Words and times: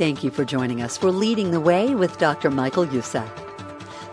Thank 0.00 0.24
you 0.24 0.30
for 0.30 0.46
joining 0.46 0.80
us 0.80 0.96
for 0.96 1.10
Leading 1.10 1.50
the 1.50 1.60
Way 1.60 1.94
with 1.94 2.16
Dr. 2.16 2.50
Michael 2.50 2.86
Youssef. 2.86 3.30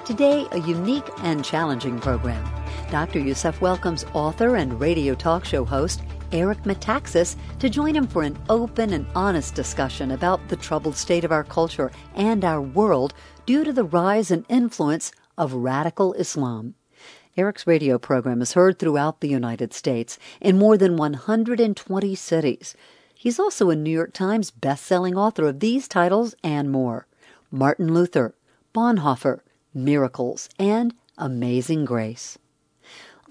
Today, 0.03 0.45
a 0.51 0.59
unique 0.59 1.07
and 1.19 1.45
challenging 1.45 1.97
program. 1.97 2.43
Dr. 2.91 3.19
Youssef 3.19 3.61
welcomes 3.61 4.03
author 4.11 4.57
and 4.57 4.81
radio 4.81 5.15
talk 5.15 5.45
show 5.45 5.63
host 5.63 6.01
Eric 6.33 6.63
Metaxas 6.63 7.37
to 7.59 7.69
join 7.69 7.95
him 7.95 8.05
for 8.05 8.23
an 8.23 8.37
open 8.49 8.91
and 8.91 9.07
honest 9.15 9.55
discussion 9.55 10.11
about 10.11 10.45
the 10.49 10.57
troubled 10.57 10.97
state 10.97 11.23
of 11.23 11.31
our 11.31 11.45
culture 11.45 11.89
and 12.15 12.43
our 12.43 12.61
world 12.61 13.13
due 13.45 13.63
to 13.63 13.71
the 13.71 13.85
rise 13.85 14.29
and 14.29 14.43
influence 14.49 15.13
of 15.37 15.53
radical 15.53 16.11
Islam. 16.15 16.75
Eric's 17.37 17.65
radio 17.65 17.97
program 17.97 18.41
is 18.41 18.55
heard 18.55 18.77
throughout 18.77 19.21
the 19.21 19.29
United 19.29 19.71
States 19.71 20.19
in 20.41 20.57
more 20.57 20.77
than 20.77 20.97
120 20.97 22.13
cities. 22.13 22.75
He's 23.17 23.39
also 23.39 23.69
a 23.71 23.75
New 23.75 23.89
York 23.89 24.13
Times 24.13 24.51
best-selling 24.51 25.17
author 25.17 25.47
of 25.47 25.59
these 25.59 25.87
titles 25.87 26.35
and 26.43 26.71
more. 26.71 27.07
Martin 27.49 27.91
Luther, 27.91 28.35
Bonhoeffer, 28.75 29.39
Miracles, 29.73 30.49
and 30.59 30.93
Amazing 31.17 31.85
Grace. 31.85 32.37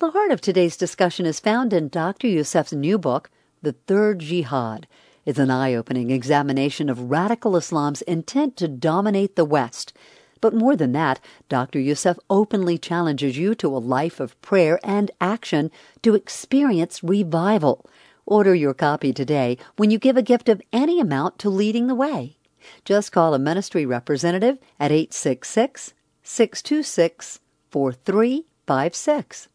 The 0.01 0.11
heart 0.11 0.33
of 0.33 0.41
today's 0.41 0.77
discussion 0.77 1.25
is 1.25 1.39
found 1.39 1.73
in 1.73 1.89
Dr. 1.89 2.27
Youssef's 2.27 2.73
new 2.73 2.99
book, 2.99 3.30
The 3.63 3.73
Third 3.73 4.19
Jihad. 4.19 4.89
It's 5.25 5.39
an 5.39 5.51
eye-opening 5.51 6.11
examination 6.11 6.91
of 6.91 7.11
radical 7.11 7.57
Islam's 7.57 8.03
intent 8.03 8.57
to 8.57 8.66
dominate 8.66 9.37
the 9.37 9.45
West– 9.45 9.93
but 10.41 10.55
more 10.55 10.77
than 10.77 10.93
that, 10.93 11.19
Dr. 11.49 11.80
Youssef 11.80 12.19
openly 12.29 12.79
challenges 12.79 13.39
you 13.39 13.55
to 13.57 13.75
a 13.75 13.79
life 13.79 14.21
of 14.21 14.41
prayer 14.43 14.79
and 14.85 15.11
action 15.21 15.71
to 16.03 16.15
experience 16.15 17.03
revival. 17.03 17.87
Order 18.27 18.55
your 18.57 18.75
copy 18.75 19.12
today 19.12 19.57
when 19.77 19.93
you 19.93 19.98
give 20.01 20.16
a 20.16 20.23
gift 20.23 20.48
of 20.48 20.61
any 20.73 20.98
amount 20.98 21.39
to 21.39 21.48
Leading 21.48 21.87
the 21.87 21.95
Way. 21.95 22.37
Just 22.85 23.12
call 23.12 23.35
a 23.35 23.39
ministry 23.39 23.87
representative 23.87 24.59
at 24.80 24.91
866 24.91 25.95
626 26.24 27.38
4356. 27.71 29.49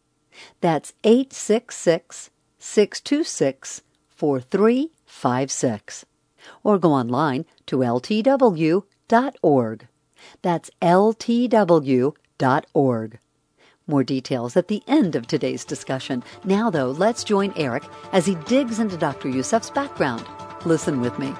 That's 0.61 0.94
866 1.03 2.30
626 2.59 3.81
4356. 4.08 6.05
Or 6.64 6.80
go 6.80 6.94
online 6.94 7.45
to 7.66 7.80
ltw.org. 7.80 8.86
That's 10.42 10.69
ltw.org. 10.81 12.16
More 13.92 14.06
details 14.06 14.56
at 14.56 14.70
the 14.70 14.81
end 14.88 15.17
of 15.17 15.28
today's 15.28 15.66
discussion. 15.66 16.23
Now, 16.45 16.70
though, 16.70 16.92
let's 16.92 17.25
join 17.25 17.52
Eric 17.58 17.84
as 18.14 18.25
he 18.25 18.36
digs 18.48 18.80
into 18.80 18.95
Dr. 18.95 19.28
Youssef's 19.28 19.70
background. 19.70 20.25
Listen 20.66 21.02
with 21.02 21.20
me. 21.20 21.33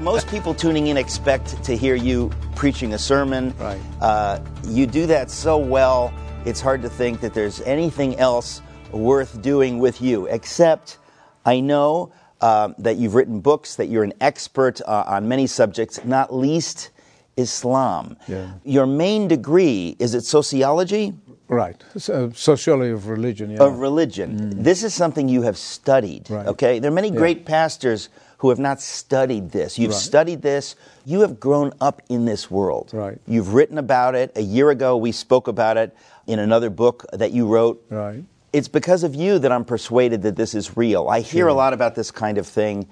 Most 0.00 0.26
people 0.26 0.52
tuning 0.52 0.88
in 0.88 0.96
expect 0.96 1.62
to 1.62 1.76
hear 1.76 1.94
you 1.94 2.32
preaching 2.56 2.94
a 2.94 2.98
sermon. 2.98 3.54
Right. 3.56 3.80
Uh, 4.00 4.40
you 4.64 4.88
do 4.88 5.06
that 5.06 5.30
so 5.30 5.56
well, 5.56 6.12
it's 6.44 6.60
hard 6.60 6.82
to 6.82 6.88
think 6.88 7.20
that 7.20 7.34
there's 7.34 7.60
anything 7.60 8.16
else 8.16 8.60
worth 8.90 9.40
doing 9.40 9.78
with 9.78 10.02
you, 10.02 10.26
except 10.26 10.98
I 11.46 11.60
know 11.60 12.12
uh, 12.40 12.70
that 12.78 12.96
you've 12.96 13.14
written 13.14 13.38
books, 13.38 13.76
that 13.76 13.86
you're 13.86 14.02
an 14.02 14.14
expert 14.20 14.80
uh, 14.80 15.04
on 15.06 15.28
many 15.28 15.46
subjects, 15.46 16.04
not 16.04 16.34
least 16.34 16.90
Islam. 17.38 18.16
Yeah. 18.26 18.50
Your 18.64 18.86
main 18.86 19.28
degree 19.28 19.96
is 19.98 20.14
it 20.14 20.24
sociology? 20.24 21.14
Right. 21.48 21.82
So, 21.96 22.26
uh, 22.26 22.30
sociology 22.34 22.90
of 22.92 23.08
religion. 23.08 23.50
Yeah. 23.52 23.62
Of 23.62 23.78
religion. 23.78 24.52
Mm. 24.52 24.64
This 24.64 24.82
is 24.84 24.92
something 24.92 25.28
you 25.30 25.42
have 25.42 25.56
studied. 25.56 26.28
Right. 26.28 26.46
Okay. 26.46 26.78
There 26.78 26.90
are 26.90 26.94
many 26.94 27.08
Yeah. 27.08 27.16
great 27.16 27.46
pastors 27.46 28.10
who 28.38 28.50
have 28.50 28.58
not 28.58 28.80
studied 28.80 29.50
this. 29.50 29.78
You've 29.78 29.92
Right. 29.92 30.00
studied 30.00 30.42
this. 30.42 30.76
You 31.06 31.22
have 31.22 31.40
grown 31.40 31.72
up 31.80 32.02
in 32.08 32.26
this 32.26 32.50
world. 32.50 32.90
Right. 32.92 33.18
You've 33.26 33.54
written 33.54 33.78
about 33.78 34.14
it. 34.14 34.30
A 34.36 34.42
year 34.42 34.68
ago, 34.70 34.96
we 34.96 35.10
spoke 35.10 35.48
about 35.48 35.76
it 35.78 35.90
in 36.26 36.38
another 36.38 36.70
book 36.70 37.06
that 37.12 37.32
you 37.32 37.46
wrote. 37.46 37.82
Right. 37.90 38.22
It's 38.52 38.68
because 38.68 39.02
of 39.02 39.14
you 39.14 39.38
that 39.38 39.50
I'm 39.50 39.64
persuaded 39.64 40.22
that 40.22 40.36
this 40.36 40.54
is 40.54 40.76
real. 40.76 41.08
I 41.08 41.20
hear 41.20 41.48
a 41.48 41.54
lot 41.54 41.72
about 41.72 41.94
this 41.94 42.10
kind 42.10 42.36
of 42.38 42.46
thing. 42.46 42.86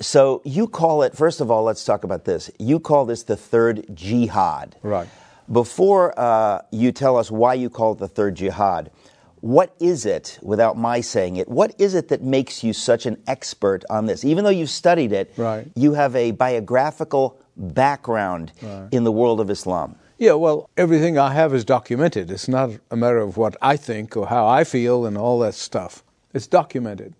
So 0.00 0.42
you 0.44 0.66
call 0.66 1.02
it, 1.02 1.16
first 1.16 1.40
of 1.40 1.50
all, 1.50 1.64
let's 1.64 1.84
talk 1.84 2.04
about 2.04 2.24
this. 2.24 2.50
You 2.58 2.80
call 2.80 3.04
this 3.04 3.22
the 3.22 3.36
third 3.36 3.86
jihad. 3.94 4.76
Right. 4.82 5.08
Before 5.50 6.18
uh, 6.18 6.62
you 6.70 6.90
tell 6.92 7.16
us 7.16 7.30
why 7.30 7.54
you 7.54 7.70
call 7.70 7.92
it 7.92 7.98
the 7.98 8.08
third 8.08 8.34
jihad, 8.34 8.90
what 9.40 9.74
is 9.78 10.06
it, 10.06 10.38
without 10.42 10.78
my 10.78 11.00
saying 11.02 11.36
it, 11.36 11.48
what 11.48 11.74
is 11.78 11.94
it 11.94 12.08
that 12.08 12.22
makes 12.22 12.64
you 12.64 12.72
such 12.72 13.04
an 13.04 13.22
expert 13.26 13.84
on 13.90 14.06
this? 14.06 14.24
Even 14.24 14.42
though 14.44 14.50
you've 14.50 14.70
studied 14.70 15.12
it, 15.12 15.32
Right. 15.36 15.70
you 15.76 15.92
have 15.92 16.16
a 16.16 16.30
biographical 16.30 17.38
background 17.56 18.52
in 18.90 19.04
the 19.04 19.12
world 19.12 19.40
of 19.40 19.50
Islam. 19.50 19.96
Yeah, 20.16 20.32
well, 20.32 20.70
everything 20.76 21.18
I 21.18 21.32
have 21.34 21.52
is 21.52 21.64
documented. 21.64 22.30
It's 22.30 22.48
not 22.48 22.70
a 22.90 22.96
matter 22.96 23.18
of 23.18 23.36
what 23.36 23.56
I 23.60 23.76
think 23.76 24.16
or 24.16 24.28
how 24.28 24.46
I 24.46 24.64
feel 24.64 25.04
and 25.04 25.18
all 25.18 25.38
that 25.40 25.54
stuff. 25.54 26.02
It's 26.32 26.46
documented. 26.46 27.14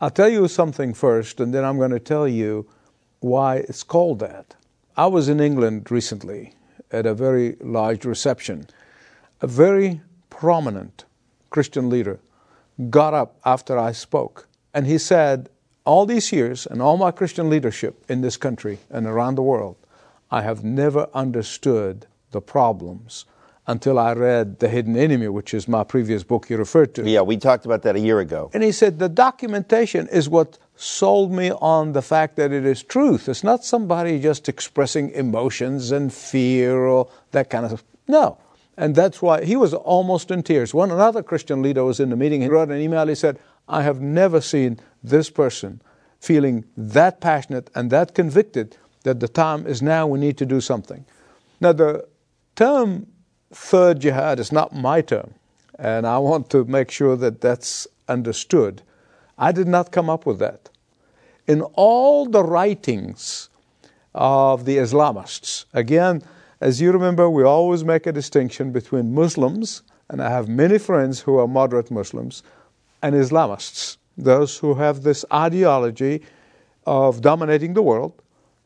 I'll 0.00 0.10
tell 0.10 0.28
you 0.28 0.46
something 0.46 0.94
first, 0.94 1.40
and 1.40 1.52
then 1.52 1.64
I'm 1.64 1.76
going 1.76 1.90
to 1.90 1.98
tell 1.98 2.28
you 2.28 2.68
why 3.18 3.56
it's 3.56 3.82
called 3.82 4.20
that. 4.20 4.54
I 4.96 5.08
was 5.08 5.28
in 5.28 5.40
England 5.40 5.90
recently 5.90 6.54
at 6.92 7.04
a 7.04 7.14
very 7.14 7.56
large 7.60 8.04
reception. 8.04 8.68
A 9.40 9.48
very 9.48 10.00
prominent 10.30 11.04
Christian 11.50 11.90
leader 11.90 12.20
got 12.90 13.12
up 13.12 13.40
after 13.44 13.76
I 13.76 13.90
spoke, 13.90 14.46
and 14.72 14.86
he 14.86 14.98
said, 14.98 15.48
All 15.84 16.06
these 16.06 16.30
years 16.30 16.64
and 16.64 16.80
all 16.80 16.96
my 16.96 17.10
Christian 17.10 17.50
leadership 17.50 18.04
in 18.08 18.20
this 18.20 18.36
country 18.36 18.78
and 18.90 19.04
around 19.04 19.34
the 19.34 19.42
world, 19.42 19.76
I 20.30 20.42
have 20.42 20.62
never 20.62 21.08
understood 21.12 22.06
the 22.30 22.40
problems 22.40 23.24
until 23.68 23.98
I 23.98 24.14
read 24.14 24.58
The 24.58 24.68
Hidden 24.68 24.96
Enemy, 24.96 25.28
which 25.28 25.52
is 25.52 25.68
my 25.68 25.84
previous 25.84 26.24
book 26.24 26.48
you 26.48 26.56
referred 26.56 26.94
to. 26.94 27.08
Yeah, 27.08 27.20
we 27.20 27.36
talked 27.36 27.66
about 27.66 27.82
that 27.82 27.96
a 27.96 28.00
year 28.00 28.18
ago. 28.18 28.50
And 28.54 28.62
he 28.62 28.72
said, 28.72 28.98
The 28.98 29.10
documentation 29.10 30.08
is 30.08 30.28
what 30.28 30.58
sold 30.74 31.30
me 31.30 31.52
on 31.52 31.92
the 31.92 32.00
fact 32.00 32.36
that 32.36 32.50
it 32.50 32.64
is 32.64 32.82
truth. 32.82 33.28
It's 33.28 33.44
not 33.44 33.64
somebody 33.64 34.18
just 34.20 34.48
expressing 34.48 35.10
emotions 35.10 35.92
and 35.92 36.12
fear 36.12 36.78
or 36.78 37.10
that 37.32 37.50
kind 37.50 37.66
of 37.66 37.72
stuff. 37.72 37.84
No. 38.08 38.38
And 38.78 38.94
that's 38.94 39.20
why 39.20 39.44
he 39.44 39.56
was 39.56 39.74
almost 39.74 40.30
in 40.30 40.42
tears. 40.42 40.72
One 40.72 40.90
another 40.90 41.22
Christian 41.22 41.62
leader 41.62 41.84
was 41.84 42.00
in 42.00 42.10
the 42.10 42.16
meeting. 42.16 42.40
He 42.40 42.48
wrote 42.48 42.70
an 42.70 42.80
email. 42.80 43.06
He 43.06 43.16
said, 43.16 43.38
I 43.68 43.82
have 43.82 44.00
never 44.00 44.40
seen 44.40 44.80
this 45.02 45.28
person 45.28 45.82
feeling 46.20 46.64
that 46.76 47.20
passionate 47.20 47.70
and 47.74 47.90
that 47.90 48.14
convicted 48.14 48.76
that 49.02 49.20
the 49.20 49.28
time 49.28 49.66
is 49.66 49.82
now 49.82 50.06
we 50.06 50.18
need 50.18 50.38
to 50.38 50.46
do 50.46 50.60
something. 50.60 51.04
Now, 51.60 51.72
the 51.72 52.06
term 52.56 53.08
third 53.52 54.00
jihad 54.00 54.38
is 54.38 54.52
not 54.52 54.74
my 54.74 55.00
term, 55.00 55.34
and 55.78 56.06
I 56.06 56.18
want 56.18 56.50
to 56.50 56.64
make 56.64 56.90
sure 56.90 57.16
that 57.16 57.40
that's 57.40 57.86
understood. 58.08 58.82
I 59.38 59.52
did 59.52 59.68
not 59.68 59.92
come 59.92 60.10
up 60.10 60.26
with 60.26 60.38
that. 60.38 60.70
In 61.46 61.62
all 61.74 62.26
the 62.26 62.44
writings 62.44 63.48
of 64.14 64.64
the 64.64 64.76
Islamists, 64.78 65.64
again, 65.72 66.22
as 66.60 66.80
you 66.80 66.90
remember, 66.90 67.30
we 67.30 67.44
always 67.44 67.84
make 67.84 68.06
a 68.06 68.12
distinction 68.12 68.72
between 68.72 69.14
Muslims, 69.14 69.82
and 70.08 70.20
I 70.20 70.28
have 70.30 70.48
many 70.48 70.78
friends 70.78 71.20
who 71.20 71.38
are 71.38 71.46
moderate 71.46 71.90
Muslims, 71.90 72.42
and 73.00 73.14
Islamists, 73.14 73.96
those 74.16 74.58
who 74.58 74.74
have 74.74 75.02
this 75.02 75.24
ideology 75.32 76.22
of 76.84 77.20
dominating 77.20 77.74
the 77.74 77.82
world 77.82 78.12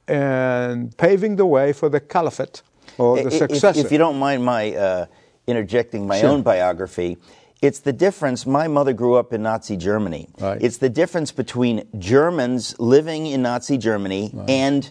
and 0.09 0.97
paving 0.97 1.37
the 1.37 1.47
way 1.47 1.73
for 1.73 1.89
the 1.89 2.01
caliphate 2.01 2.63
or 2.99 3.17
the 3.17 3.23
I- 3.23 3.69
if- 3.71 3.77
If, 3.77 3.93
you 3.93 3.99
don't 3.99 4.19
mind 4.19 4.45
my 4.45 4.75
uh, 4.75 5.07
interjecting 5.47 6.07
my 6.07 6.21
Sure. 6.21 6.31
own 6.31 6.43
biography, 6.43 7.17
it's 7.61 7.81
the 7.81 7.93
difference. 7.93 8.47
My 8.47 8.69
mother 8.69 8.93
grew 8.93 9.15
up 9.15 9.33
in 9.33 9.43
Nazi 9.43 9.77
Germany. 9.77 10.29
Right. 10.41 10.61
It's 10.61 10.79
the 10.79 10.89
difference 10.89 11.33
between 11.33 11.85
Germans 11.99 12.75
living 12.79 13.27
in 13.27 13.43
Nazi 13.43 13.79
Germany 13.79 14.33
and 14.49 14.91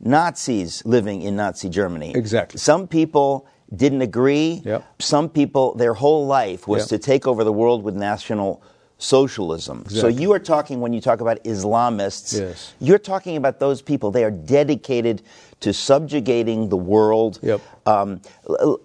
Nazis 0.00 0.82
living 0.84 1.22
in 1.22 1.36
Nazi 1.36 1.68
Germany. 1.68 2.12
Exactly. 2.14 2.58
Some 2.58 2.86
people 2.86 3.46
didn't 3.74 4.02
agree. 4.02 4.62
Yep. 4.64 4.84
Some 5.00 5.28
people, 5.28 5.74
their 5.74 5.94
whole 5.94 6.26
life 6.26 6.66
was 6.66 6.82
Yep. 6.90 7.00
to 7.00 7.06
take 7.06 7.26
over 7.26 7.44
the 7.44 7.52
world 7.52 7.82
with 7.82 7.94
national 7.94 8.62
socialism. 8.98 9.84
So 9.88 10.08
you 10.08 10.32
are 10.32 10.40
talking 10.40 10.80
when 10.80 10.92
you 10.92 11.00
talk 11.00 11.20
about 11.20 11.42
Islamists. 11.44 12.38
Yes. 12.38 12.74
You're 12.80 12.98
talking 12.98 13.36
about 13.36 13.60
those 13.60 13.80
people. 13.80 14.10
They 14.10 14.24
are 14.24 14.30
dedicated 14.30 15.22
to 15.60 15.72
subjugating 15.72 16.68
the 16.68 16.76
world. 16.76 17.38
Yep. 17.42 17.60
Um, 17.86 18.20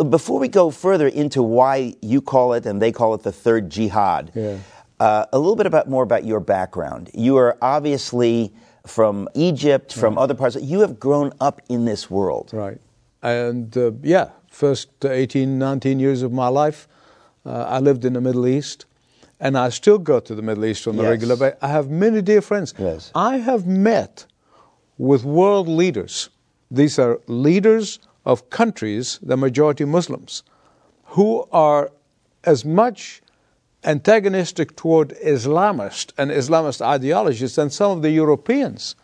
before 0.10 0.39
we 0.39 0.48
go 0.48 0.69
further 0.69 1.07
into 1.07 1.42
why 1.42 1.95
you 2.01 2.21
call 2.21 2.54
it 2.54 2.65
and 2.68 2.80
they 2.81 2.92
call 2.92 3.15
it 3.15 3.24
the 3.24 3.31
third 3.31 3.69
jihad, 3.71 4.31
Yeah. 4.36 4.57
uh, 5.00 5.25
a 5.33 5.38
little 5.39 5.56
bit 5.56 5.65
about 5.65 5.89
more 5.89 6.04
about 6.04 6.25
your 6.25 6.39
background. 6.39 7.10
You 7.13 7.38
are 7.38 7.57
obviously 7.62 8.54
from 8.86 9.27
Egypt, 9.33 9.94
from 9.94 10.18
other 10.18 10.36
parts. 10.36 10.56
You 10.62 10.81
have 10.81 11.00
grown 11.00 11.31
up 11.39 11.60
in 11.69 11.86
this 11.86 12.10
world. 12.10 12.51
Right. 12.54 12.80
And 13.24 13.75
uh, 13.77 13.92
yeah, 14.04 14.30
first 14.50 14.89
18, 15.04 15.57
19 15.57 16.00
years 16.00 16.21
of 16.21 16.31
my 16.31 16.50
life, 16.50 16.88
uh, 17.45 17.65
I 17.68 17.80
lived 17.80 18.06
in 18.06 18.13
the 18.13 18.21
Middle 18.21 18.45
East. 18.48 18.86
And 19.43 19.57
I 19.57 19.67
still 19.69 19.97
go 19.97 20.21
to 20.21 20.33
the 20.33 20.41
Middle 20.41 20.63
East 20.63 20.87
on 20.87 20.97
a 20.97 21.03
regular 21.03 21.35
basis. 21.35 21.59
I 21.61 21.67
have 21.67 21.89
many 21.89 22.21
dear 22.21 22.41
friends. 22.41 22.73
Yes. 22.79 23.11
I 23.13 23.39
have 23.39 23.67
met 23.67 24.25
with 24.97 25.25
world 25.25 25.67
leaders. 25.67 26.29
These 26.71 26.97
are 26.97 27.19
leaders 27.27 27.99
of 28.25 28.49
countries, 28.49 29.19
the 29.21 29.35
majority 29.35 29.83
Muslims, 29.83 30.43
who 31.03 31.45
are 31.51 31.91
as 32.45 32.63
much 32.63 33.21
antagonistic 33.83 34.77
toward 34.77 35.09
Islamist 35.19 36.13
and 36.17 36.31
Islamist 36.31 36.79
ideologies 36.81 37.55
than 37.55 37.69
some 37.69 37.91
of 37.91 38.01
the 38.01 38.11
Europeans. 38.11 38.95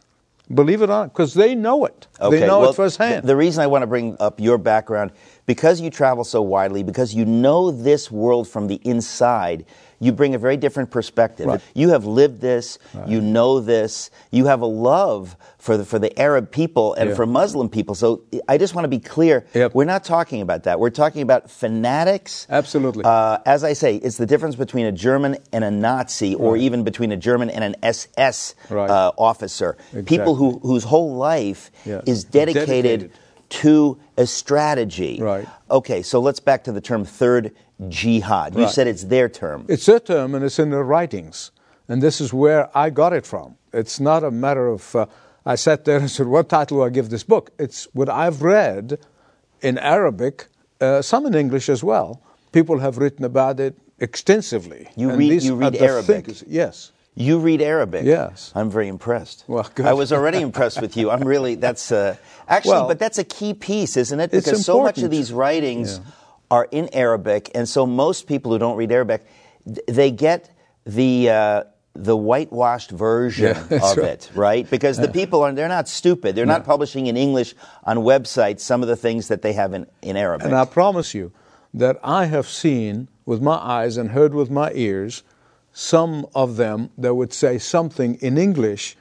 Believe 0.54 0.82
it 0.82 0.86
or 0.86 0.88
not, 0.88 1.14
because 1.14 1.34
they 1.34 1.54
know 1.54 1.84
it. 1.84 2.08
Okay, 2.22 2.40
They 2.40 2.48
know 2.48 2.62
well, 2.62 2.70
it 2.70 2.76
firsthand. 2.78 3.28
The 3.28 3.36
reason 3.36 3.62
I 3.62 3.68
want 3.68 3.84
to 3.84 3.88
bring 3.88 4.16
up 4.22 4.40
your 4.40 4.58
background, 4.58 5.12
because 5.46 5.82
you 5.82 5.90
travel 5.90 6.24
so 6.24 6.42
widely, 6.42 6.82
because 6.82 7.14
you 7.14 7.26
know 7.26 7.72
this 7.72 8.10
world 8.10 8.48
from 8.48 8.68
the 8.68 8.80
inside, 8.84 9.66
you 10.00 10.12
bring 10.12 10.34
a 10.36 10.38
very 10.40 10.58
different 10.58 10.92
perspective. 10.92 11.46
Right. 11.48 11.62
You 11.74 11.90
have 11.90 12.06
lived 12.06 12.42
this, 12.42 12.80
you 13.08 13.20
know 13.22 13.60
this, 13.60 14.10
you 14.32 14.46
have 14.46 14.62
a 14.62 14.66
love 14.66 15.36
for 15.58 15.76
the, 15.78 15.86
for 15.86 16.00
the 16.00 16.18
Arab 16.20 16.52
people 16.52 16.94
and 16.94 17.10
Yeah. 17.10 17.16
for 17.16 17.26
Muslim 17.26 17.68
people. 17.70 17.96
So 17.96 18.22
I 18.48 18.58
just 18.58 18.74
want 18.76 18.86
to 18.86 18.90
be 18.90 19.00
clear, 19.00 19.46
Yep. 19.54 19.76
we're 19.76 19.84
not 19.86 20.04
talking 20.06 20.42
about 20.42 20.64
that. 20.64 20.80
We're 20.80 20.90
talking 20.90 21.22
about 21.22 21.50
fanatics. 21.52 22.48
Absolutely. 22.50 23.04
Uh, 23.04 23.40
as 23.46 23.64
I 23.64 23.74
say, 23.74 23.96
it's 23.98 24.18
the 24.18 24.26
difference 24.26 24.56
between 24.56 24.86
a 24.86 24.92
German 24.92 25.38
and 25.52 25.64
a 25.64 25.72
Nazi, 25.72 26.36
or 26.36 26.56
even 26.58 26.84
between 26.84 27.12
a 27.12 27.18
German 27.18 27.50
and 27.50 27.64
an 27.64 27.76
SS 27.84 28.56
Right. 28.70 28.90
uh, 28.90 29.12
officer. 29.18 29.76
People 30.06 30.36
who, 30.36 30.60
whose 30.60 30.84
whole 30.86 31.16
life 31.16 31.72
Yeah. 31.86 32.02
is 32.06 32.24
dedicated, 32.24 32.68
Dedicated. 32.68 33.12
to 33.50 33.98
a 34.18 34.26
strategy. 34.26 35.20
Right. 35.22 35.48
Okay, 35.72 36.02
so 36.04 36.20
let's 36.20 36.40
back 36.40 36.64
to 36.66 36.72
the 36.72 36.82
term 36.82 37.04
third 37.06 37.52
jihad. 37.88 38.56
You 38.56 38.68
said 38.68 38.88
it's 38.88 39.06
their 39.06 39.30
term. 39.30 39.66
It's 39.70 39.86
their 39.86 40.00
term 40.00 40.36
and 40.36 40.44
it's 40.44 40.60
in 40.60 40.70
their 40.72 40.84
writings. 40.84 41.52
And 41.88 42.02
this 42.04 42.20
is 42.22 42.34
where 42.34 42.70
I 42.78 42.90
got 42.90 43.14
it 43.14 43.26
from. 43.26 43.56
It's 43.74 44.00
not 44.00 44.24
a 44.24 44.32
matter 44.32 44.68
of, 44.68 44.96
uh, 44.96 45.06
I 45.46 45.56
sat 45.56 45.86
there 45.86 45.98
and 45.98 46.10
said, 46.10 46.28
what 46.28 46.50
title 46.50 46.78
do 46.78 46.84
I 46.84 46.90
give 46.90 47.10
this 47.10 47.24
book? 47.24 47.52
It's 47.58 47.88
what 47.94 48.10
I've 48.10 48.42
read 48.42 49.00
in 49.62 49.78
Arabic, 49.78 50.48
uh, 50.82 51.02
some 51.02 51.26
in 51.26 51.34
English 51.34 51.70
as 51.70 51.84
well. 51.84 52.22
People 52.52 52.80
have 52.80 52.98
written 52.98 53.26
about 53.26 53.60
it 53.60 53.76
extensively. 54.00 54.90
You 54.96 55.10
And 55.10 55.20
read- 55.20 55.44
you 55.44 55.56
read 55.56 55.76
Arabic? 55.76 56.06
thinkers- 56.26 56.44
Yes. 56.48 56.92
You 57.16 57.40
read 57.40 57.62
Arabic. 57.62 58.06
Yes. 58.06 58.52
I'm 58.56 58.70
very 58.70 58.88
impressed. 58.88 59.44
Well, 59.48 59.68
good. 59.76 59.86
I 59.86 59.94
was 59.94 60.14
already 60.14 60.40
impressed 60.42 60.80
with 60.80 60.96
you. 60.96 61.10
I'm 61.10 61.24
really, 61.28 61.56
that's, 61.56 61.92
uh, 61.92 62.16
actually, 62.48 62.72
Well, 62.72 62.88
but 62.88 63.00
that's 63.00 63.18
a 63.18 63.24
key 63.26 63.54
piece, 63.54 63.98
isn't 63.98 64.20
it? 64.20 64.32
Because 64.32 64.64
so 64.66 64.82
much 64.82 65.00
of 65.00 65.10
these 65.10 65.34
writings 65.34 65.98
Yeah. 65.98 66.12
Are 66.52 66.68
in 66.72 66.90
Arabic, 66.94 67.52
and 67.54 67.68
so 67.68 67.86
most 67.86 68.28
people 68.28 68.52
who 68.52 68.60
don't 68.60 68.76
read 68.76 68.92
Arabic, 68.92 69.26
they 69.88 70.10
get 70.12 70.50
the, 70.86 71.30
uh, 71.30 71.64
the 71.94 72.18
whitewashed 72.18 72.92
version 72.92 73.56
Yeah, 73.56 73.78
of 73.84 73.98
right. 73.98 74.08
it, 74.08 74.32
right? 74.34 74.70
Because 74.70 74.98
the 74.98 75.10
people 75.10 75.44
are, 75.44 75.52
they're 75.52 75.68
not 75.68 75.88
stupid. 75.88 76.36
They're 76.36 76.46
not 76.46 76.66
publishing 76.66 77.08
in 77.08 77.18
English 77.18 77.54
on 77.84 77.98
websites 77.98 78.62
some 78.62 78.82
of 78.82 78.88
the 78.88 78.96
things 78.96 79.28
that 79.28 79.42
they 79.42 79.54
have 79.54 79.74
in, 79.74 79.86
in 80.02 80.18
Arabic. 80.18 80.48
And 80.48 80.56
I 80.56 80.66
promise 80.66 81.14
you 81.14 81.32
that 81.74 82.00
I 82.04 82.26
have 82.26 82.48
seen 82.48 83.10
with 83.26 83.42
my 83.42 83.56
eyes 83.56 83.98
and 83.98 84.12
heard 84.12 84.34
with 84.34 84.50
my 84.50 84.72
ears 84.74 85.24
some 85.72 86.26
of 86.34 86.58
them 86.58 86.90
that 86.98 87.14
would 87.14 87.32
say 87.32 87.60
something 87.60 88.16
in 88.16 88.38
English, 88.38 88.98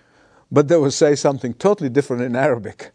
but 0.52 0.68
they 0.68 0.76
would 0.76 0.92
say 0.92 1.14
something 1.14 1.54
totally 1.54 1.88
different 1.88 2.22
in 2.22 2.36
Arabic. 2.36 2.90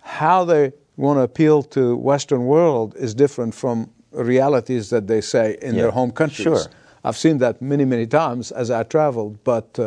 How 0.00 0.44
they 0.44 0.72
want 1.00 1.16
to 1.18 1.22
appeal 1.22 1.62
to 1.76 1.96
Western 1.96 2.42
world 2.46 2.94
is 2.96 3.14
different 3.14 3.54
from 3.54 3.76
realities 4.12 4.90
that 4.90 5.06
they 5.06 5.20
say 5.20 5.56
in 5.62 5.74
Yeah, 5.74 5.82
their 5.82 5.90
home 6.00 6.12
countries. 6.12 6.44
sure. 6.44 6.64
I've 7.04 7.16
seen 7.16 7.38
that 7.38 7.62
many, 7.62 7.84
many 7.94 8.06
times 8.06 8.52
as 8.52 8.70
I 8.70 8.82
traveled. 8.82 9.42
But 9.44 9.78
uh, 9.78 9.84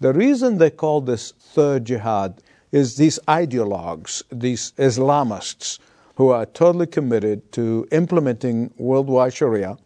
the 0.00 0.12
reason 0.12 0.58
they 0.58 0.70
call 0.70 1.00
this 1.00 1.32
third 1.54 1.84
jihad 1.86 2.30
is 2.70 2.96
these 2.96 3.18
ideologues, 3.26 4.22
these 4.30 4.72
Islamists, 4.78 5.78
who 6.16 6.28
are 6.28 6.46
totally 6.46 6.86
committed 6.86 7.38
to 7.52 7.86
implementing 7.90 8.72
worldwide 8.78 9.34
Sharia 9.34 9.76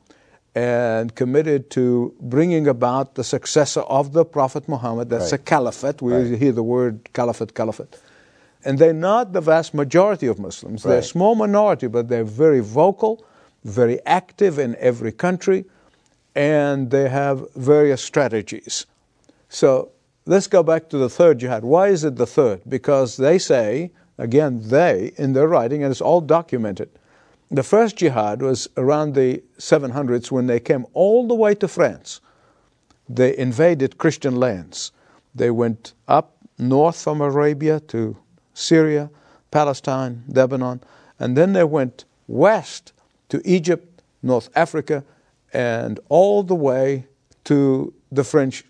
and 0.55 1.15
committed 1.15 1.71
to 1.71 2.15
bringing 2.21 2.67
about 2.67 3.15
the 3.15 3.25
successor 3.25 3.81
of 3.83 4.13
the 4.13 4.25
Prophet 4.25 4.69
Muhammad. 4.69 5.09
That's 5.11 5.33
Right. 5.33 5.41
a 5.41 5.45
caliphate. 5.53 6.01
We 6.03 6.13
Right. 6.15 6.39
hear 6.39 6.53
the 6.53 6.63
word 6.63 6.95
caliphate, 7.13 7.55
caliphate. 7.55 7.95
And 8.67 8.81
they're 8.81 8.93
not 8.93 9.33
the 9.33 9.41
vast 9.41 9.75
majority 9.75 10.27
of 10.27 10.41
Muslims. 10.41 10.83
They're 10.83 10.99
a 10.99 11.03
small 11.03 11.37
minority, 11.37 11.87
but 11.87 12.09
they're 12.09 12.25
very 12.25 12.59
vocal, 12.59 13.25
very 13.63 14.05
active 14.05 14.59
in 14.59 14.75
every 14.81 15.13
country, 15.13 15.67
and 16.35 16.91
they 16.91 17.09
have 17.09 17.47
various 17.55 18.03
strategies. 18.03 18.85
So 19.49 19.93
let's 20.27 20.49
go 20.49 20.65
back 20.65 20.89
to 20.89 20.99
the 20.99 21.09
third 21.09 21.39
jihad. 21.39 21.65
Why 21.65 21.89
is 21.89 22.03
it 22.03 22.17
the 22.17 22.27
third? 22.27 22.63
Because 22.69 23.17
they 23.17 23.39
say, 23.39 23.93
again, 24.19 24.61
they, 24.65 25.13
in 25.17 25.33
their 25.33 25.47
writing, 25.47 25.85
and 25.85 25.93
it's 25.93 26.01
all 26.01 26.21
documented, 26.21 26.91
the 27.49 27.63
first 27.63 27.95
jihad 27.95 28.43
was 28.43 28.69
around 28.77 29.15
the 29.15 29.45
700s 29.59 30.33
when 30.33 30.49
they 30.49 30.59
came 30.59 30.87
all 30.93 31.29
the 31.29 31.37
way 31.37 31.55
to 31.55 31.69
France. 31.69 32.21
They 33.09 33.39
invaded 33.39 33.99
Christian 33.99 34.35
lands. 34.35 34.91
They 35.37 35.53
went 35.53 35.93
up 36.09 36.37
north 36.59 37.01
from 37.01 37.21
Arabia 37.21 37.79
to 37.95 38.17
Syria, 38.67 39.11
Palestine, 39.51 40.25
Lebanon, 40.29 40.81
and 41.21 41.37
then 41.37 41.53
they 41.53 41.63
went 41.65 42.07
west 42.27 42.93
to 43.29 43.41
Egypt, 43.45 44.03
North 44.23 44.49
Africa, 44.57 45.05
and 45.53 46.01
all 46.09 46.43
the 46.43 46.55
way 46.55 47.07
to 47.45 47.93
the 48.11 48.25
French 48.25 48.65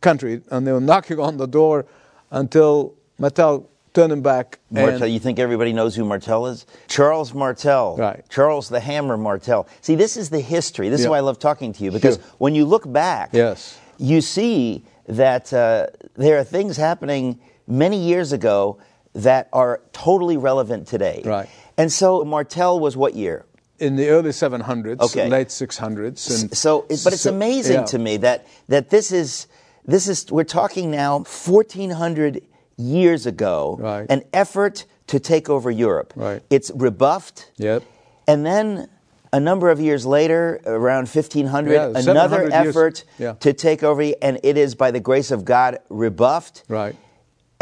country. 0.00 0.42
And 0.50 0.64
they 0.66 0.72
were 0.72 0.80
knocking 0.80 1.18
on 1.18 1.36
the 1.38 1.46
door 1.46 1.86
until 2.30 2.94
Martel 3.18 3.68
turned 3.94 4.12
them 4.12 4.22
back. 4.22 4.60
Martel, 4.70 5.08
you 5.08 5.18
think 5.18 5.38
everybody 5.40 5.72
knows 5.72 5.96
who 5.96 6.04
Martel 6.04 6.46
is? 6.46 6.64
Charles 6.86 7.34
Martel. 7.34 7.96
Right. 7.96 8.24
Charles 8.30 8.68
the 8.68 8.80
Hammer 8.80 9.16
Martel. 9.16 9.66
See, 9.80 9.96
this 9.96 10.16
is 10.16 10.30
the 10.30 10.40
history. 10.40 10.88
This 10.88 11.00
is 11.00 11.08
why 11.08 11.16
I 11.18 11.20
love 11.20 11.38
talking 11.40 11.72
to 11.74 11.84
you 11.84 11.90
because 11.90 12.14
Sure. 12.14 12.24
when 12.38 12.54
you 12.54 12.64
look 12.64 12.90
back, 12.90 13.30
Yes. 13.32 13.76
you 13.98 14.20
see 14.20 14.84
that 15.08 15.52
uh, 15.52 15.88
there 16.14 16.38
are 16.38 16.44
things 16.44 16.76
happening 16.76 17.40
many 17.66 17.98
years 17.98 18.32
ago 18.32 18.78
that 19.14 19.48
are 19.52 19.80
totally 19.92 20.36
relevant 20.36 20.86
today. 20.86 21.22
Right. 21.24 21.48
And 21.76 21.92
so 21.92 22.24
Martel 22.24 22.80
was 22.80 22.96
what 22.96 23.14
year? 23.14 23.44
in 23.78 23.96
the 23.96 24.08
early 24.10 24.30
700s, 24.30 25.00
Okay. 25.00 25.28
late 25.28 25.48
600s. 25.48 26.30
And 26.30 26.56
so, 26.56 26.82
but 26.82 26.90
it's 27.12 27.22
so- 27.22 27.34
amazing 27.34 27.80
yeah. 27.80 27.84
to 27.86 27.98
me 27.98 28.16
that 28.18 28.46
that 28.68 28.90
this 28.90 29.10
is 29.10 29.48
this 29.84 30.06
is 30.06 30.30
we're 30.30 30.44
talking 30.44 30.88
now 30.88 31.24
1400 31.24 32.42
years 32.76 33.26
ago, 33.26 33.76
Right. 33.80 34.06
an 34.08 34.22
effort 34.32 34.84
to 35.08 35.18
take 35.18 35.50
over 35.50 35.68
Europe. 35.70 36.12
Right. 36.14 36.42
It's 36.48 36.70
rebuffed. 36.74 37.50
Yep. 37.56 37.82
And 38.28 38.46
then 38.46 38.86
a 39.32 39.40
number 39.40 39.68
of 39.70 39.80
years 39.80 40.06
later, 40.06 40.60
around 40.64 41.08
1500, 41.08 41.72
Yeah, 41.72 41.92
another 42.08 42.48
effort 42.52 43.02
Yeah. 43.18 43.32
to 43.40 43.52
take 43.52 43.82
over, 43.82 44.12
and 44.22 44.38
it 44.44 44.56
is 44.56 44.76
by 44.76 44.92
the 44.92 45.00
grace 45.00 45.30
of 45.32 45.44
God 45.44 45.78
rebuffed. 45.88 46.62
Right. 46.68 46.94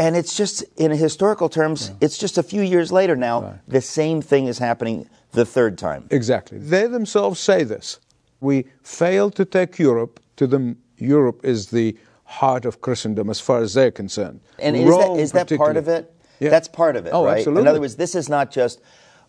And 0.01 0.17
it's 0.17 0.35
just, 0.35 0.63
in 0.77 0.89
historical 0.89 1.47
terms, 1.47 1.91
it's 2.01 2.17
just 2.17 2.39
a 2.39 2.43
few 2.43 2.63
years 2.63 2.91
later 2.91 3.15
now, 3.15 3.41
Right. 3.41 3.53
the 3.67 3.81
same 3.81 4.19
thing 4.19 4.47
is 4.47 4.57
happening 4.57 5.07
the 5.33 5.45
third 5.45 5.77
time. 5.77 6.07
Exactly. 6.09 6.57
They 6.57 6.87
themselves 6.87 7.39
say 7.39 7.63
this. 7.63 7.99
We 8.39 8.65
failed 8.81 9.35
to 9.35 9.45
take 9.45 9.77
Europe. 9.77 10.19
To 10.37 10.47
them, 10.47 10.77
Europe 10.97 11.41
is 11.45 11.67
the 11.67 11.95
heart 12.23 12.65
of 12.65 12.81
Christendom 12.81 13.29
as 13.29 13.39
far 13.39 13.59
as 13.61 13.75
they're 13.75 13.91
concerned. 13.91 14.39
And 14.57 14.75
is 14.75 14.85
that, 14.85 14.89
Rome 14.89 15.19
is 15.19 15.31
that 15.33 15.55
part 15.55 15.77
of 15.77 15.87
it? 15.87 16.11
Yeah. 16.39 16.49
That's 16.49 16.67
part 16.67 16.95
of 16.95 17.05
it, 17.05 17.11
Oh, 17.13 17.23
right? 17.23 17.37
absolutely. 17.37 17.61
In 17.61 17.67
other 17.67 17.79
words, 17.79 17.97
this 17.97 18.15
is 18.15 18.27
not 18.27 18.49
just, 18.49 18.81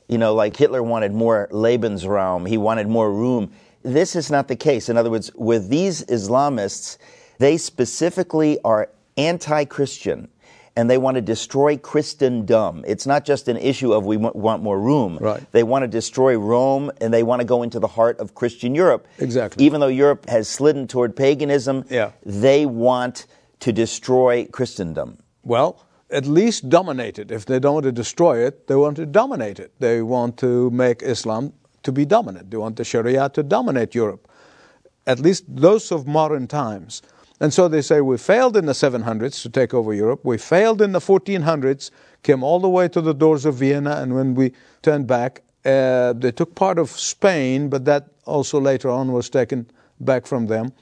you 0.09 0.17
know, 0.17 0.35
like 0.35 0.57
Hitler 0.57 0.83
wanted 0.83 1.13
more 1.13 1.49
Lebensraum, 1.53 2.49
he 2.49 2.57
wanted 2.57 2.89
more 2.89 3.13
room. 3.13 3.53
This 3.83 4.17
is 4.17 4.31
not 4.31 4.49
the 4.49 4.57
case. 4.57 4.89
In 4.89 4.97
other 4.97 5.11
words, 5.11 5.31
with 5.35 5.69
these 5.69 6.03
Islamists, 6.07 6.97
they 7.39 7.59
specifically 7.59 8.59
are 8.65 8.89
anti 9.19 9.67
Christian 9.67 10.29
and 10.77 10.89
they 10.89 10.99
want 10.99 11.17
to 11.17 11.21
destroy 11.21 11.77
Christendom. 11.77 12.85
It's 12.87 13.07
not 13.07 13.25
just 13.25 13.49
an 13.49 13.57
issue 13.57 13.93
of 13.93 14.05
we 14.07 14.17
wa- 14.17 14.33
want 14.35 14.63
more 14.63 14.79
room. 14.81 15.19
Right. 15.21 15.43
They 15.53 15.63
want 15.63 15.83
to 15.83 15.89
destroy 15.89 16.37
Rome 16.39 16.91
and 17.01 17.13
they 17.13 17.23
want 17.23 17.41
to 17.41 17.45
go 17.47 17.63
into 17.63 17.79
the 17.79 17.89
heart 17.89 18.19
of 18.21 18.35
Christian 18.35 18.75
Europe. 18.75 19.07
Exactly. 19.19 19.65
Even 19.65 19.81
though 19.81 19.89
Europe 19.89 20.29
has 20.29 20.49
slidden 20.49 20.87
toward 20.87 21.15
paganism, 21.15 21.85
Yeah. 21.91 22.13
they 22.25 22.65
want 22.67 23.27
to 23.61 23.73
destroy 23.73 24.47
Christendom. 24.51 25.19
Well, 25.45 25.85
at 26.11 26.27
least 26.27 26.69
dominate 26.69 27.19
it. 27.19 27.31
If 27.31 27.45
they 27.47 27.59
don't 27.59 27.75
want 27.75 27.85
to 27.85 27.93
destroy 27.93 28.47
it, 28.47 28.67
they 28.67 28.75
want 28.75 28.97
to 28.97 29.07
dominate 29.07 29.59
it. 29.61 29.73
They 29.79 30.03
want 30.03 30.37
to 30.39 30.71
make 30.71 31.03
Islam 31.03 31.53
to 31.83 31.93
be 31.93 32.05
dominant. 32.05 32.51
They 32.51 32.57
want 32.57 32.77
the 32.77 32.85
Sharia 32.85 33.29
to 33.31 33.43
dominate 33.43 33.95
Europe. 33.95 34.29
At 35.07 35.19
least 35.19 35.45
those 35.49 35.91
of 35.93 36.07
modern 36.07 36.47
times. 36.47 37.03
And 37.41 37.53
so 37.53 37.69
they 37.69 37.83
say 37.83 38.01
we 38.01 38.19
failed 38.19 38.57
in 38.57 38.67
the 38.67 38.73
700s 38.73 39.43
to 39.43 39.49
take 39.49 39.75
over 39.75 39.93
Europe. 39.93 40.21
We 40.25 40.39
failed 40.39 40.81
in 40.81 40.93
the 40.93 41.01
1400s, 41.01 41.91
came 42.23 42.43
all 42.43 42.61
the 42.61 42.69
way 42.69 42.89
to 42.89 43.01
the 43.01 43.15
doors 43.15 43.45
of 43.45 43.57
Vienna, 43.57 43.97
and 43.97 44.15
when 44.15 44.35
we 44.35 44.53
turned 44.83 45.07
back, 45.07 45.43
uh, 45.65 46.13
they 46.13 46.33
took 46.33 46.55
part 46.55 46.79
of 46.79 46.91
Spain, 46.91 47.69
but 47.69 47.85
that 47.85 48.09
also 48.25 48.61
later 48.61 48.91
on 48.91 49.13
was 49.13 49.29
taken 49.31 49.67
back 50.01 50.27
from 50.27 50.47
them. 50.47 50.73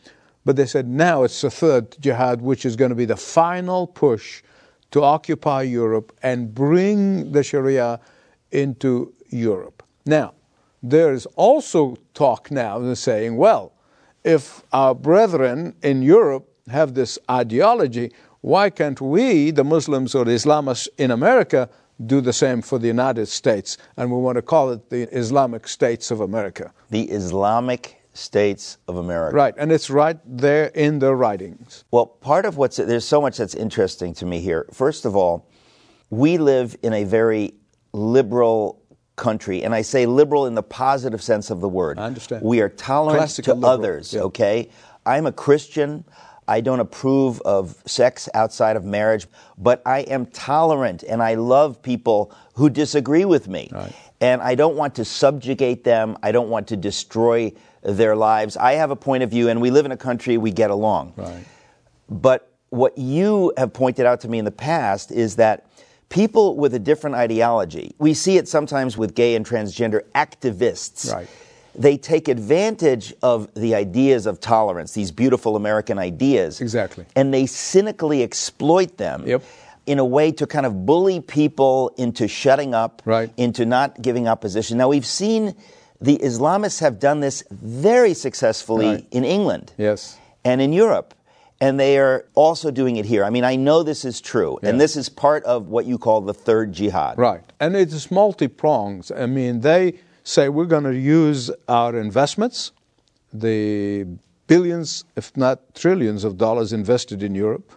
But 0.44 0.56
they 0.56 0.66
said 0.66 0.88
now 0.88 1.22
it's 1.22 1.40
the 1.42 1.50
third 1.50 1.96
jihad, 2.00 2.40
which 2.40 2.64
is 2.64 2.76
going 2.76 2.88
to 2.88 2.94
be 2.94 3.04
the 3.04 3.16
final 3.16 3.86
push 3.86 4.42
to 4.90 5.02
occupy 5.02 5.62
Europe 5.62 6.16
and 6.22 6.54
bring 6.54 7.32
the 7.32 7.42
Sharia 7.42 8.00
into 8.50 9.14
Europe. 9.28 9.82
Now, 10.06 10.34
there 10.82 11.12
is 11.12 11.26
also 11.36 11.96
talk 12.14 12.50
now 12.50 12.94
saying, 12.94 13.36
well, 13.36 13.72
if 14.24 14.62
our 14.72 14.94
brethren 14.94 15.74
in 15.82 16.02
Europe 16.02 16.48
have 16.68 16.94
this 16.94 17.18
ideology, 17.30 18.12
why 18.40 18.70
can't 18.70 19.00
we, 19.00 19.50
the 19.50 19.64
Muslims 19.64 20.14
or 20.14 20.24
the 20.24 20.32
Islamists 20.32 20.88
in 20.98 21.10
America, 21.10 21.68
do 22.06 22.20
the 22.20 22.32
same 22.32 22.62
for 22.62 22.78
the 22.78 22.86
United 22.86 23.26
States? 23.26 23.76
And 23.96 24.10
we 24.10 24.18
want 24.18 24.36
to 24.36 24.42
call 24.42 24.70
it 24.70 24.88
the 24.90 25.02
Islamic 25.14 25.68
States 25.68 26.10
of 26.10 26.20
America. 26.20 26.72
The 26.90 27.02
Islamic 27.10 28.00
States 28.14 28.78
of 28.88 28.96
America. 28.96 29.36
Right, 29.36 29.54
and 29.56 29.70
it's 29.70 29.90
right 29.90 30.18
there 30.24 30.66
in 30.68 30.98
their 30.98 31.14
writings. 31.14 31.84
Well, 31.90 32.06
part 32.06 32.44
of 32.44 32.56
what's 32.56 32.76
there's 32.76 33.04
so 33.04 33.20
much 33.20 33.36
that's 33.38 33.54
interesting 33.54 34.14
to 34.14 34.26
me 34.26 34.40
here. 34.40 34.66
First 34.72 35.04
of 35.04 35.14
all, 35.14 35.48
we 36.10 36.38
live 36.38 36.76
in 36.82 36.92
a 36.92 37.04
very 37.04 37.54
liberal 37.92 38.79
country, 39.20 39.62
and 39.62 39.72
I 39.72 39.82
say 39.82 40.06
liberal 40.06 40.46
in 40.46 40.56
the 40.56 40.62
positive 40.62 41.22
sense 41.22 41.50
of 41.50 41.60
the 41.60 41.68
word. 41.68 42.00
I 42.00 42.06
understand. 42.06 42.42
We 42.42 42.60
are 42.60 42.68
tolerant 42.68 43.18
Classical 43.18 43.54
to 43.54 43.60
liberal, 43.60 43.72
others, 43.72 44.14
yeah. 44.14 44.22
okay? 44.22 44.70
I'm 45.06 45.26
a 45.26 45.32
Christian. 45.32 46.04
I 46.48 46.60
don't 46.60 46.80
approve 46.80 47.40
of 47.42 47.80
sex 47.86 48.28
outside 48.34 48.74
of 48.74 48.84
marriage, 48.84 49.28
but 49.56 49.80
I 49.86 50.00
am 50.00 50.26
tolerant 50.26 51.04
and 51.04 51.22
I 51.22 51.34
love 51.34 51.80
people 51.80 52.34
who 52.54 52.68
disagree 52.68 53.24
with 53.24 53.46
me. 53.46 53.68
Right. 53.70 53.92
And 54.20 54.42
I 54.42 54.56
don't 54.56 54.74
want 54.74 54.96
to 54.96 55.04
subjugate 55.04 55.84
them. 55.84 56.16
I 56.24 56.32
don't 56.32 56.48
want 56.48 56.66
to 56.68 56.76
destroy 56.76 57.52
their 57.82 58.16
lives. 58.16 58.56
I 58.56 58.72
have 58.72 58.90
a 58.90 58.96
point 58.96 59.22
of 59.22 59.30
view, 59.30 59.48
and 59.48 59.60
we 59.60 59.70
live 59.70 59.86
in 59.86 59.92
a 59.92 59.96
country 59.96 60.36
we 60.38 60.50
get 60.50 60.70
along. 60.70 61.14
Right. 61.16 61.44
But 62.08 62.52
what 62.70 62.98
you 62.98 63.52
have 63.56 63.72
pointed 63.72 64.04
out 64.04 64.20
to 64.20 64.28
me 64.28 64.38
in 64.38 64.44
the 64.44 64.50
past 64.50 65.12
is 65.12 65.36
that 65.36 65.66
people 66.10 66.56
with 66.56 66.74
a 66.74 66.78
different 66.78 67.16
ideology, 67.16 67.94
we 67.98 68.12
see 68.12 68.36
it 68.36 68.46
sometimes 68.48 68.98
with 68.98 69.14
gay 69.14 69.34
and 69.34 69.46
transgender 69.46 70.02
activists. 70.14 71.10
Right. 71.10 71.28
They 71.74 71.96
take 71.96 72.28
advantage 72.28 73.14
of 73.22 73.48
the 73.54 73.74
ideas 73.76 74.26
of 74.26 74.40
tolerance, 74.40 74.92
these 74.92 75.12
beautiful 75.12 75.56
American 75.56 75.98
ideas. 75.98 76.60
Exactly. 76.60 77.06
And 77.16 77.32
they 77.32 77.46
cynically 77.46 78.22
exploit 78.22 78.96
them. 78.98 79.26
Yep. 79.26 79.42
In 79.86 79.98
a 79.98 80.04
way 80.04 80.30
to 80.32 80.46
kind 80.46 80.66
of 80.66 80.84
bully 80.84 81.20
people 81.20 81.92
into 81.96 82.28
shutting 82.28 82.74
up, 82.74 83.02
Right. 83.04 83.30
into 83.36 83.64
not 83.64 84.02
giving 84.02 84.28
opposition. 84.28 84.78
Now, 84.78 84.88
we've 84.88 85.06
seen 85.06 85.54
the 86.00 86.18
Islamists 86.18 86.80
have 86.80 86.98
done 86.98 87.20
this 87.20 87.42
very 87.50 88.14
successfully 88.14 88.86
Right. 88.86 89.06
in 89.10 89.24
England 89.24 89.72
Yes. 89.78 90.16
and 90.44 90.60
in 90.60 90.72
Europe. 90.72 91.14
And 91.60 91.78
they 91.78 91.98
are 91.98 92.24
also 92.34 92.70
doing 92.70 92.96
it 92.96 93.04
here. 93.04 93.22
I 93.22 93.30
mean, 93.30 93.44
I 93.44 93.56
know 93.56 93.82
this 93.82 94.04
is 94.04 94.20
true. 94.20 94.58
Yeah. 94.62 94.70
And 94.70 94.80
this 94.80 94.96
is 94.96 95.08
part 95.10 95.44
of 95.44 95.68
what 95.68 95.84
you 95.84 95.98
call 95.98 96.22
the 96.22 96.32
third 96.32 96.72
jihad. 96.72 97.18
Right. 97.18 97.42
And 97.60 97.76
it's 97.76 98.10
multi 98.10 98.48
prongs. 98.48 99.10
I 99.10 99.26
mean, 99.26 99.60
they 99.60 100.00
say 100.24 100.48
we're 100.48 100.64
going 100.64 100.84
to 100.84 100.96
use 100.96 101.50
our 101.68 101.96
investments, 101.98 102.72
the 103.32 104.06
billions, 104.46 105.04
if 105.16 105.36
not 105.36 105.74
trillions 105.74 106.24
of 106.24 106.38
dollars 106.38 106.72
invested 106.72 107.22
in 107.22 107.34
Europe. 107.34 107.70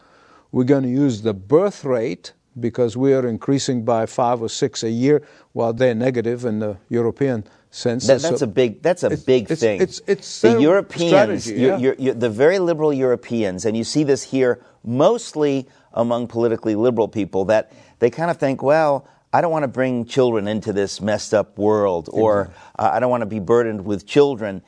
We're 0.52 0.64
going 0.64 0.84
to 0.84 0.90
use 0.90 1.22
the 1.22 1.34
birth 1.34 1.84
rate 1.84 2.34
because 2.60 2.96
we 2.96 3.14
are 3.14 3.28
increasing 3.28 3.84
by 3.84 4.06
five 4.06 4.42
or 4.42 4.50
six 4.50 4.84
a 4.84 4.90
year 4.90 5.22
while 5.54 5.74
they're 5.74 5.96
negative 5.96 6.46
in 6.46 6.60
the 6.60 6.78
European 6.90 7.44
sense. 7.76 8.08
That, 8.08 8.22
that's 8.22 8.40
So- 8.40 8.46
a 8.46 8.48
big. 8.48 8.82
That's 8.82 9.04
a 9.04 9.08
It's- 9.08 9.24
big 9.24 9.44
it's- 9.44 9.60
thing. 9.60 9.82
it's- 9.82 10.02
it's 10.08 10.42
the 10.42 10.60
Europeans, 10.62 11.10
strategy, 11.44 11.54
yeah. 11.62 11.78
you're- 11.78 11.96
you're- 12.00 12.18
the 12.20 12.30
very 12.30 12.60
liberal 12.60 12.94
Europeans, 12.94 13.66
and 13.66 13.76
you 13.76 13.84
see 13.84 14.04
this 14.04 14.24
here 14.24 14.60
mostly 14.84 15.68
among 15.94 16.28
politically 16.28 16.76
liberal 16.76 17.08
people 17.08 17.46
that 17.46 17.72
they 18.00 18.10
kind 18.10 18.30
of 18.32 18.38
think, 18.38 18.62
well, 18.64 19.06
I 19.32 19.42
don't 19.42 19.52
want 19.52 19.64
to 19.64 19.68
bring 19.68 20.06
children 20.06 20.48
into 20.48 20.72
this 20.74 21.02
messed 21.02 21.34
up 21.34 21.58
world, 21.58 22.10
or 22.12 22.50
uh, 22.78 22.92
I 22.94 23.00
don't 23.00 23.10
want 23.10 23.22
to 23.22 23.28
be 23.28 23.40
burdened 23.40 23.84
with 23.86 24.06
children. 24.06 24.62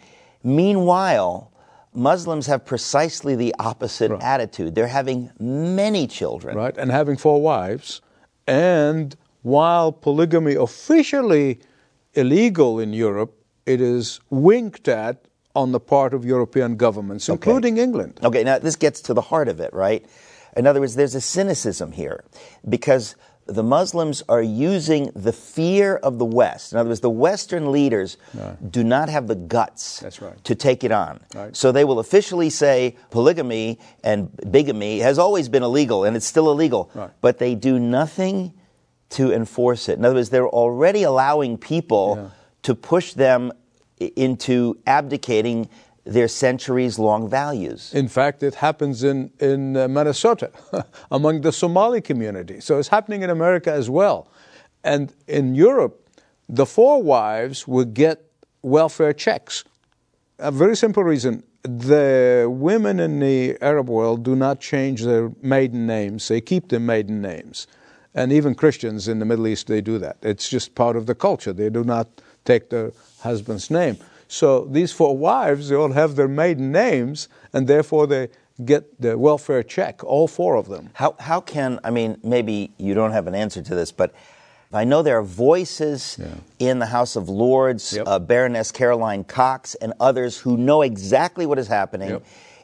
Meanwhile, 0.44 1.52
Muslims 1.94 2.48
have 2.48 2.66
precisely 2.66 3.36
the 3.36 3.54
opposite 3.60 4.12
attitude. 4.22 4.76
They're 4.76 4.88
having 4.88 5.32
many 5.40 6.08
children. 6.08 6.56
right, 6.58 6.76
and 6.78 6.92
having 6.92 7.18
four 7.18 7.42
wives. 7.42 8.02
And 8.48 9.16
while 9.44 9.92
polygamy 9.92 10.56
officially 10.56 11.60
illegal 12.16 12.80
in 12.80 12.94
Europe, 12.94 13.34
it 13.66 13.82
is 13.82 14.20
winked 14.30 14.88
at 14.88 15.26
on 15.56 15.72
the 15.72 15.80
part 15.80 16.14
of 16.14 16.26
European 16.26 16.76
governments, 16.76 17.30
including 17.30 17.78
England. 17.78 18.20
Okay, 18.24 18.44
now 18.44 18.60
this 18.60 18.76
gets 18.76 19.02
to 19.02 19.14
the 19.14 19.22
heart 19.22 19.48
of 19.48 19.60
it, 19.60 19.74
right? 19.74 20.06
In 20.58 20.68
other 20.68 20.80
words, 20.80 20.96
there's 20.96 21.16
a 21.16 21.22
cynicism 21.22 21.94
here 21.94 22.24
because 22.68 23.16
the 23.48 23.64
Muslims 23.64 24.24
are 24.28 24.42
using 24.42 25.12
the 25.16 25.32
fear 25.32 25.98
of 25.98 26.18
the 26.18 26.26
West. 26.26 26.74
In 26.74 26.80
other 26.80 26.90
words, 26.90 27.02
the 27.02 27.10
Western 27.12 27.72
leaders 27.72 28.18
do 28.72 28.84
not 28.84 29.08
have 29.08 29.28
the 29.28 29.36
guts 29.36 30.00
That's 30.00 30.22
right. 30.22 30.44
to 30.46 30.56
take 30.56 30.84
it 30.84 30.92
on. 30.92 31.20
Right. 31.36 31.56
So 31.56 31.72
they 31.72 31.86
will 31.86 32.00
officially 32.00 32.50
say 32.50 32.96
polygamy 33.12 33.80
and 34.04 34.30
bigamy 34.52 35.00
has 35.00 35.20
always 35.20 35.48
been 35.48 35.62
illegal 35.64 36.04
and 36.06 36.16
it's 36.18 36.26
still 36.26 36.50
illegal, 36.52 36.90
Right. 36.96 37.12
but 37.22 37.38
they 37.38 37.54
do 37.56 37.78
nothing 37.80 38.54
to 39.10 39.32
enforce 39.32 39.88
it. 39.90 39.98
In 39.98 40.06
other 40.06 40.16
words, 40.16 40.30
they're 40.30 40.50
already 40.50 41.04
allowing 41.04 41.58
people 41.58 42.16
Yeah. 42.18 42.30
to 42.64 42.76
push 42.76 43.14
them 43.14 43.52
into 44.00 44.78
abdicating 44.86 45.70
their 46.04 46.28
centuries 46.28 47.00
long 47.00 47.30
values. 47.30 47.92
In 47.94 48.08
fact, 48.08 48.44
it 48.44 48.56
happens 48.56 49.04
in, 49.04 49.32
in 49.40 49.76
uh, 49.78 49.88
Minnesota 49.88 50.52
among 51.12 51.42
the 51.42 51.52
Somali 51.52 52.02
community. 52.02 52.60
So 52.60 52.78
it's 52.78 52.90
happening 52.90 53.24
in 53.24 53.30
America 53.30 53.72
as 53.72 53.90
well. 53.90 54.28
And 54.84 55.14
in 55.28 55.56
Europe, 55.56 56.08
the 56.48 56.66
four 56.66 57.02
wives 57.02 57.68
would 57.68 57.94
get 57.96 58.22
welfare 58.62 59.14
checks. 59.14 59.64
A 60.38 60.52
very 60.52 60.76
simple 60.76 61.04
reason 61.04 61.44
the 61.64 62.46
women 62.48 63.00
in 63.00 63.20
the 63.20 63.58
Arab 63.62 63.90
world 63.90 64.24
do 64.24 64.36
not 64.36 64.60
change 64.60 65.04
their 65.04 65.32
maiden 65.42 65.88
names, 65.88 66.28
they 66.28 66.40
keep 66.42 66.70
their 66.70 66.80
maiden 66.80 67.22
names. 67.22 67.66
And 68.16 68.32
even 68.32 68.56
Christians 68.56 69.08
in 69.08 69.20
the 69.20 69.26
Middle 69.26 69.46
East, 69.46 69.68
they 69.68 69.82
do 69.82 70.00
that. 70.00 70.18
It's 70.22 70.50
just 70.50 70.74
part 70.74 70.96
of 70.96 71.06
the 71.06 71.14
culture. 71.14 71.54
They 71.54 71.70
do 71.70 71.84
not 71.84 72.08
take 72.46 72.70
their 72.70 72.94
husband's 73.20 73.70
name. 73.70 73.98
So 74.28 74.66
these 74.66 74.92
four 74.92 75.16
wives, 75.18 75.70
they 75.70 75.76
all 75.76 75.92
have 75.92 76.16
their 76.16 76.28
maiden 76.30 76.72
names, 76.72 77.28
and 77.54 77.68
therefore 77.68 78.08
they 78.08 78.30
get 78.64 79.02
the 79.02 79.18
welfare 79.18 79.62
check, 79.64 80.04
all 80.04 80.28
four 80.28 80.56
of 80.56 80.68
them. 80.70 80.90
How, 80.94 81.16
how 81.20 81.42
can, 81.42 81.80
I 81.84 81.92
mean, 81.92 82.18
maybe 82.24 82.72
you 82.78 82.94
don't 82.94 83.12
have 83.12 83.28
an 83.28 83.36
answer 83.36 83.62
to 83.62 83.76
this, 83.76 83.92
but 83.92 84.16
I 84.74 84.84
know 84.86 85.04
there 85.04 85.18
are 85.20 85.24
voices 85.24 86.18
in 86.60 86.80
the 86.80 86.86
House 86.88 87.16
of 87.16 87.30
Lords, 87.30 87.94
Yep. 87.94 88.08
uh, 88.08 88.20
Baroness 88.20 88.72
Caroline 88.72 89.24
Cox, 89.26 89.76
and 89.76 89.94
others 90.00 90.38
who 90.38 90.58
know 90.58 90.82
exactly 90.82 91.46
what 91.46 91.60
is 91.60 91.68
happening, 91.68 92.10
Yep. 92.10 92.24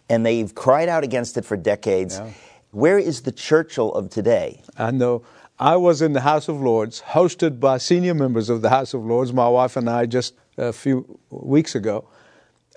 and 0.10 0.26
they've 0.26 0.54
cried 0.56 0.90
out 0.90 1.04
against 1.04 1.38
it 1.38 1.46
for 1.46 1.58
decades. 1.58 2.20
Yeah. 2.20 2.30
Where 2.72 2.98
is 2.98 3.22
the 3.22 3.32
Churchill 3.34 3.94
of 3.94 4.10
today? 4.10 4.62
I 4.78 4.92
know. 4.92 5.24
I 5.62 5.76
was 5.76 6.02
in 6.02 6.14
the 6.14 6.22
House 6.22 6.48
of 6.48 6.60
Lords, 6.60 7.04
hosted 7.10 7.60
by 7.60 7.78
senior 7.78 8.16
members 8.16 8.50
of 8.50 8.64
the 8.64 8.72
House 8.72 8.96
of 8.96 9.06
Lords, 9.06 9.32
my 9.32 9.48
wife 9.48 9.78
and 9.78 9.88
I, 9.88 10.08
just 10.08 10.34
a 10.58 10.74
few 10.74 11.20
weeks 11.30 11.76
ago. 11.76 12.10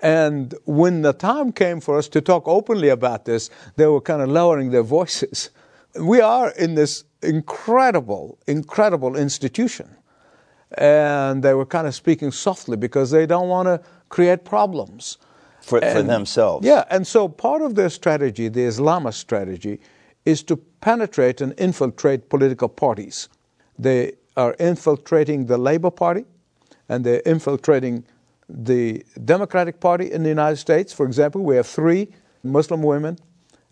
And 0.03 0.53
when 0.65 1.01
the 1.01 1.11
time 1.11 1.51
came 1.51 1.79
for 1.79 1.97
us 1.97 2.07
to 2.09 2.21
talk 2.21 2.47
openly 2.47 2.89
about 2.89 3.25
this, 3.25 3.49
they 3.75 3.87
were 3.87 4.01
kind 4.01 4.21
of 4.21 4.29
lowering 4.29 4.69
their 4.69 4.83
voices. 4.83 5.49
We 5.99 6.21
are 6.21 6.51
in 6.51 6.75
this 6.75 7.05
incredible, 7.23 8.37
incredible 8.45 9.15
institution. 9.15 9.89
And 10.77 11.41
they 11.41 11.55
were 11.55 11.65
kind 11.65 11.87
of 11.87 11.95
speaking 11.95 12.29
softly 12.29 12.77
because 12.77 13.09
they 13.09 13.25
don't 13.25 13.49
want 13.49 13.65
to 13.65 13.81
create 14.09 14.45
problems. 14.45 15.17
For, 15.59 15.81
for 15.81 16.03
themselves. 16.03 16.67
Yeah, 16.67 16.83
and 16.91 17.07
so 17.07 17.27
part 17.27 17.63
of 17.63 17.73
their 17.73 17.89
strategy, 17.89 18.47
the 18.47 18.67
Islamist 18.67 19.15
strategy, 19.15 19.79
is 20.25 20.43
to 20.43 20.57
penetrate 20.57 21.39
and 21.41 21.53
infiltrate 21.57 22.29
political 22.29 22.67
parties. 22.67 23.29
They 23.77 24.13
are 24.35 24.55
infiltrating 24.59 25.45
the 25.45 25.57
Labour 25.57 25.91
Party, 25.91 26.25
and 26.89 27.05
they're 27.05 27.21
infiltrating 27.25 28.03
the 28.49 29.05
Democratic 29.23 29.79
Party 29.79 30.11
in 30.11 30.23
the 30.23 30.29
United 30.29 30.57
States. 30.57 30.91
For 30.93 31.05
example, 31.05 31.43
we 31.43 31.55
have 31.55 31.67
three 31.67 32.09
Muslim 32.43 32.83
women, 32.83 33.17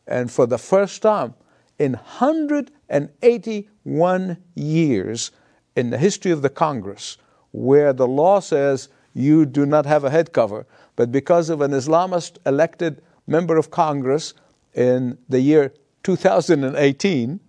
and 0.07 0.31
for 0.31 0.45
the 0.45 0.57
first 0.57 1.01
time 1.01 1.33
in 1.79 1.93
181 1.93 4.37
years 4.55 5.31
in 5.75 5.89
the 5.89 5.97
history 5.97 6.31
of 6.31 6.41
the 6.41 6.49
Congress, 6.49 7.17
where 7.51 7.91
the 7.93 8.07
law 8.07 8.39
says 8.39 8.89
you 9.13 9.45
do 9.45 9.65
not 9.65 9.85
have 9.85 10.03
a 10.03 10.09
head 10.09 10.33
cover, 10.33 10.65
but 10.95 11.11
because 11.11 11.49
of 11.49 11.61
an 11.61 11.71
Islamist 11.71 12.37
elected 12.45 13.01
member 13.27 13.57
of 13.57 13.71
Congress 13.71 14.33
in 14.73 15.17
the 15.29 15.39
year 15.39 15.73
2018, 16.03 17.39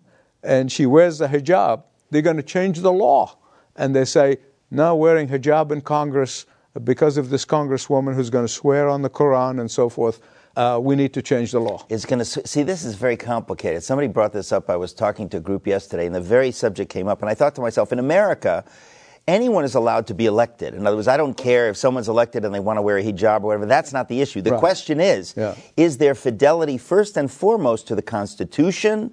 and 0.42 0.70
she 0.70 0.86
wears 0.86 1.18
the 1.18 1.28
hijab, 1.28 1.82
they're 2.10 2.22
going 2.22 2.36
to 2.36 2.42
change 2.42 2.80
the 2.80 2.92
law. 2.92 3.36
And 3.76 3.94
they 3.94 4.04
say, 4.04 4.38
now 4.70 4.94
wearing 4.94 5.28
hijab 5.28 5.72
in 5.72 5.80
Congress, 5.80 6.46
because 6.82 7.16
of 7.16 7.30
this 7.30 7.44
congresswoman 7.44 8.14
who's 8.14 8.30
going 8.30 8.44
to 8.44 8.52
swear 8.52 8.88
on 8.88 9.02
the 9.02 9.10
Quran 9.10 9.60
and 9.60 9.70
so 9.70 9.88
forth, 9.88 10.20
uh, 10.56 10.78
we 10.80 10.94
need 10.94 11.12
to 11.14 11.22
change 11.22 11.52
the 11.52 11.60
law. 11.60 11.84
It's 11.88 12.04
going 12.04 12.20
to 12.20 12.24
see 12.24 12.62
this 12.62 12.84
is 12.84 12.94
very 12.94 13.16
complicated. 13.16 13.82
Somebody 13.82 14.08
brought 14.08 14.32
this 14.32 14.52
up. 14.52 14.70
I 14.70 14.76
was 14.76 14.92
talking 14.92 15.28
to 15.30 15.38
a 15.38 15.40
group 15.40 15.66
yesterday, 15.66 16.06
and 16.06 16.14
the 16.14 16.20
very 16.20 16.50
subject 16.50 16.90
came 16.90 17.08
up, 17.08 17.22
and 17.22 17.30
I 17.30 17.34
thought 17.34 17.54
to 17.56 17.60
myself, 17.60 17.92
in 17.92 17.98
America. 17.98 18.64
Anyone 19.26 19.64
is 19.64 19.74
allowed 19.74 20.06
to 20.08 20.14
be 20.14 20.26
elected. 20.26 20.74
In 20.74 20.86
other 20.86 20.96
words, 20.96 21.08
I 21.08 21.16
don't 21.16 21.34
care 21.34 21.70
if 21.70 21.78
someone's 21.78 22.08
elected 22.10 22.44
and 22.44 22.54
they 22.54 22.60
want 22.60 22.76
to 22.76 22.82
wear 22.82 22.98
a 22.98 23.02
hijab 23.02 23.38
or 23.42 23.46
whatever. 23.46 23.64
That's 23.64 23.92
not 23.92 24.08
the 24.08 24.20
issue. 24.20 24.42
The 24.42 24.50
Right. 24.52 24.60
question 24.60 25.00
is 25.00 25.32
Yeah. 25.36 25.54
is 25.78 25.96
there 25.96 26.14
fidelity 26.14 26.76
first 26.76 27.16
and 27.16 27.30
foremost 27.30 27.86
to 27.88 27.94
the 27.94 28.02
Constitution 28.02 29.12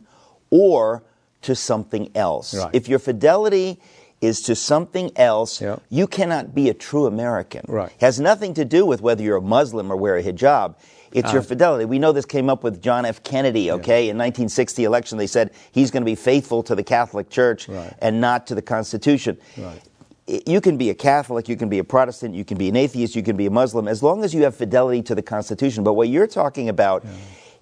or 0.50 1.04
to 1.44 1.56
something 1.56 2.10
else? 2.14 2.54
Right. 2.54 2.70
If 2.74 2.90
your 2.90 3.00
fidelity 3.00 3.80
is 4.20 4.42
to 4.44 4.54
something 4.56 5.12
else, 5.16 5.62
Yeah. 5.62 5.78
you 5.90 6.08
cannot 6.08 6.54
be 6.54 6.68
a 6.70 6.74
true 6.74 7.06
American. 7.06 7.62
Right. 7.70 7.88
It 7.90 8.02
has 8.02 8.20
nothing 8.20 8.54
to 8.56 8.66
do 8.66 8.86
with 8.86 9.02
whether 9.02 9.24
you're 9.24 9.38
a 9.38 9.42
Muslim 9.42 9.92
or 9.92 9.96
wear 9.96 10.18
a 10.18 10.24
hijab. 10.24 10.76
It's 11.14 11.30
Uh. 11.30 11.34
your 11.36 11.42
fidelity. 11.42 11.86
We 11.86 12.00
know 12.00 12.12
this 12.12 12.26
came 12.26 12.50
up 12.50 12.64
with 12.64 12.82
John 12.82 13.06
F. 13.06 13.24
Kennedy, 13.24 13.72
okay? 13.72 14.10
In 14.10 14.18
1960 14.18 14.84
election, 14.84 15.18
they 15.18 15.26
said 15.28 15.52
he's 15.72 15.90
going 15.90 16.04
to 16.04 16.06
be 16.06 16.16
faithful 16.16 16.64
to 16.64 16.76
the 16.76 16.84
Catholic 16.84 17.30
Church 17.30 17.68
Right. 17.70 17.94
and 18.00 18.20
not 18.22 18.46
to 18.48 18.56
the 18.56 18.62
Constitution. 18.62 19.38
Right. 19.58 19.82
You 20.28 20.62
can 20.62 20.78
be 20.78 20.90
a 20.90 20.94
Catholic, 20.94 21.50
you 21.50 21.58
can 21.58 21.68
be 21.68 21.80
a 21.80 21.84
Protestant, 21.84 22.36
you 22.36 22.46
can 22.46 22.58
be 22.58 22.70
an 22.70 22.76
atheist, 22.76 23.16
you 23.16 23.24
can 23.24 23.36
be 23.36 23.48
a 23.48 23.52
Muslim, 23.52 23.88
as 23.88 24.04
long 24.04 24.24
as 24.24 24.34
you 24.34 24.44
have 24.44 24.56
fidelity 24.56 25.02
to 25.04 25.16
the 25.16 25.22
Constitution. 25.22 25.84
But 25.84 25.94
what 25.94 26.10
you're 26.10 26.28
talking 26.28 26.70
about 26.70 27.04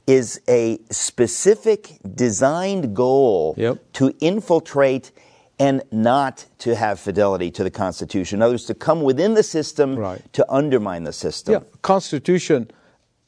is 0.05 0.41
a 0.49 0.79
specific 0.91 1.97
designed 2.15 2.95
goal 2.95 3.53
Yep. 3.57 3.77
to 3.93 4.13
infiltrate 4.19 5.11
and 5.57 5.83
not 5.91 6.45
to 6.59 6.75
have 6.75 6.99
fidelity 6.99 7.51
to 7.51 7.63
the 7.63 7.69
Constitution. 7.71 8.39
In 8.39 8.43
other 8.43 8.53
words, 8.53 8.65
to 8.65 8.73
come 8.73 9.01
within 9.03 9.33
the 9.35 9.43
system 9.43 9.95
Right. 9.97 10.21
to 10.33 10.45
undermine 10.51 11.03
the 11.03 11.13
system. 11.13 11.53
Yeah, 11.53 11.59
Constitution. 11.81 12.71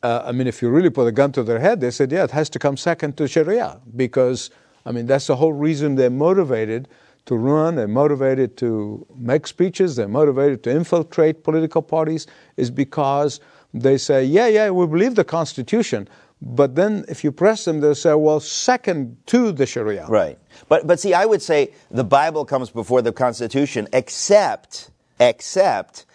Uh, 0.03 0.23
I 0.25 0.31
mean, 0.31 0.47
if 0.47 0.61
you 0.61 0.69
really 0.69 0.89
put 0.89 1.07
a 1.07 1.11
gun 1.11 1.31
to 1.33 1.43
their 1.43 1.59
head, 1.59 1.79
they 1.81 1.91
said, 1.91 2.11
yeah, 2.11 2.23
it 2.23 2.31
has 2.31 2.49
to 2.51 2.59
come 2.59 2.75
second 2.77 3.17
to 3.17 3.27
Sharia 3.27 3.79
because, 3.95 4.49
I 4.85 4.91
mean, 4.91 5.05
that's 5.05 5.27
the 5.27 5.35
whole 5.35 5.53
reason 5.53 5.95
they're 5.95 6.09
motivated 6.09 6.87
to 7.25 7.35
run. 7.35 7.75
They're 7.75 7.87
motivated 7.87 8.57
to 8.57 9.05
make 9.17 9.47
speeches. 9.47 9.95
They're 9.95 10.07
motivated 10.07 10.63
to 10.63 10.71
infiltrate 10.71 11.43
political 11.43 11.81
parties. 11.81 12.27
Is 12.57 12.71
because 12.71 13.39
they 13.73 13.97
say, 13.97 14.23
yeah, 14.25 14.47
yeah, 14.47 14.69
we 14.69 14.85
believe 14.87 15.15
the 15.15 15.23
Constitution, 15.23 16.09
but 16.41 16.75
then 16.75 17.05
if 17.07 17.23
you 17.23 17.31
press 17.31 17.65
them, 17.65 17.79
they'll 17.79 17.95
say, 17.95 18.13
well, 18.15 18.39
second 18.39 19.15
to 19.27 19.51
the 19.51 19.65
Sharia. 19.65 20.07
Right. 20.07 20.37
But 20.67 20.87
but 20.87 20.99
see, 20.99 21.13
I 21.13 21.25
would 21.25 21.41
say 21.41 21.73
the 21.91 22.03
Bible 22.03 22.43
comes 22.45 22.69
before 22.71 23.01
the 23.01 23.11
Constitution, 23.13 23.87
except 23.93 24.91
except 25.19 26.05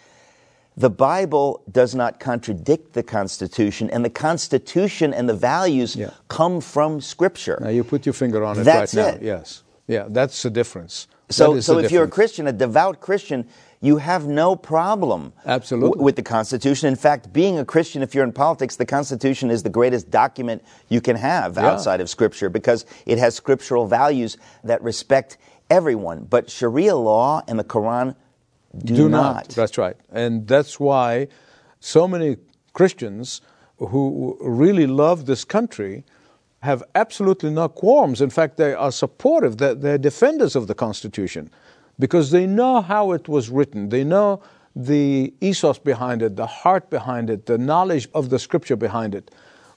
the 0.75 0.89
Bible 0.91 1.63
does 1.71 1.95
not 1.95 2.19
contradict 2.19 2.93
the 2.93 3.01
Constitution, 3.01 3.89
and 3.89 4.05
the 4.05 4.11
Constitution 4.11 5.11
and 5.13 5.27
the 5.27 5.33
values 5.33 5.95
Yeah. 5.95 6.11
come 6.27 6.61
from 6.61 7.01
Scripture. 7.01 7.57
Now 7.61 7.69
you 7.69 7.83
put 7.83 8.05
your 8.05 8.13
finger 8.13 8.43
on 8.43 8.59
it 8.59 8.63
That's 8.63 8.93
right 8.93 9.15
it. 9.15 9.21
now. 9.23 9.25
Yes. 9.25 9.63
Yeah, 9.87 10.05
that's 10.09 10.43
the 10.43 10.49
difference. 10.49 11.07
So, 11.29 11.59
so 11.59 11.79
if 11.79 11.91
you're 11.91 12.03
a. 12.05 12.09
Christian, 12.09 12.47
a 12.47 12.53
devout 12.53 12.99
Christian, 13.01 13.47
you 13.81 13.97
have 13.97 14.27
no 14.27 14.55
problem 14.55 15.33
Absolutely. 15.45 15.89
w- 15.91 16.03
with 16.03 16.15
the 16.15 16.23
Constitution. 16.23 16.87
In 16.87 16.95
fact, 16.95 17.31
being 17.33 17.59
a 17.59 17.65
Christian, 17.65 18.01
if 18.01 18.15
you're 18.15 18.23
in 18.23 18.31
politics, 18.31 18.75
the 18.77 18.85
Constitution 18.85 19.51
is 19.51 19.63
the 19.63 19.69
greatest 19.69 20.09
document 20.09 20.63
you 20.89 21.01
can 21.01 21.15
have 21.15 21.55
Yeah. 21.55 21.67
outside 21.67 22.01
of 22.01 22.09
Scripture 22.09 22.49
because 22.49 22.85
it 23.05 23.17
has 23.17 23.35
scriptural 23.35 23.87
values 23.87 24.37
that 24.63 24.81
respect 24.81 25.37
everyone. 25.69 26.25
But 26.29 26.49
Sharia 26.49 26.95
law 26.95 27.43
and 27.47 27.59
the 27.59 27.63
Quran 27.63 28.15
do, 28.83 29.09
not. 29.09 29.49
That's 29.49 29.77
right. 29.77 29.95
And 30.11 30.47
that's 30.47 30.79
why 30.79 31.27
so 31.79 32.07
many 32.07 32.37
Christians 32.73 33.41
who 33.77 34.37
really 34.41 34.87
love 34.87 35.25
this 35.25 35.43
country 35.45 36.03
have 36.61 36.83
absolutely 36.95 37.49
no 37.49 37.69
qualms. 37.69 38.21
In 38.21 38.29
fact, 38.29 38.57
they 38.57 38.73
are 38.73 38.91
supportive, 38.91 39.57
they're, 39.57 39.75
they're 39.75 39.97
defenders 39.97 40.55
of 40.55 40.67
the 40.67 40.75
Constitution 40.75 41.49
because 41.99 42.31
they 42.31 42.45
know 42.45 42.81
how 42.81 43.11
it 43.11 43.27
was 43.27 43.49
written. 43.49 43.89
They 43.89 44.03
know 44.03 44.41
the 44.75 45.33
ethos 45.41 45.79
behind 45.79 46.21
it, 46.21 46.35
the 46.35 46.45
heart 46.45 46.89
behind 46.89 47.29
it, 47.29 47.45
the 47.45 47.57
knowledge 47.57 48.07
of 48.13 48.29
the 48.29 48.39
scripture 48.39 48.75
behind 48.75 49.15
it. 49.15 49.31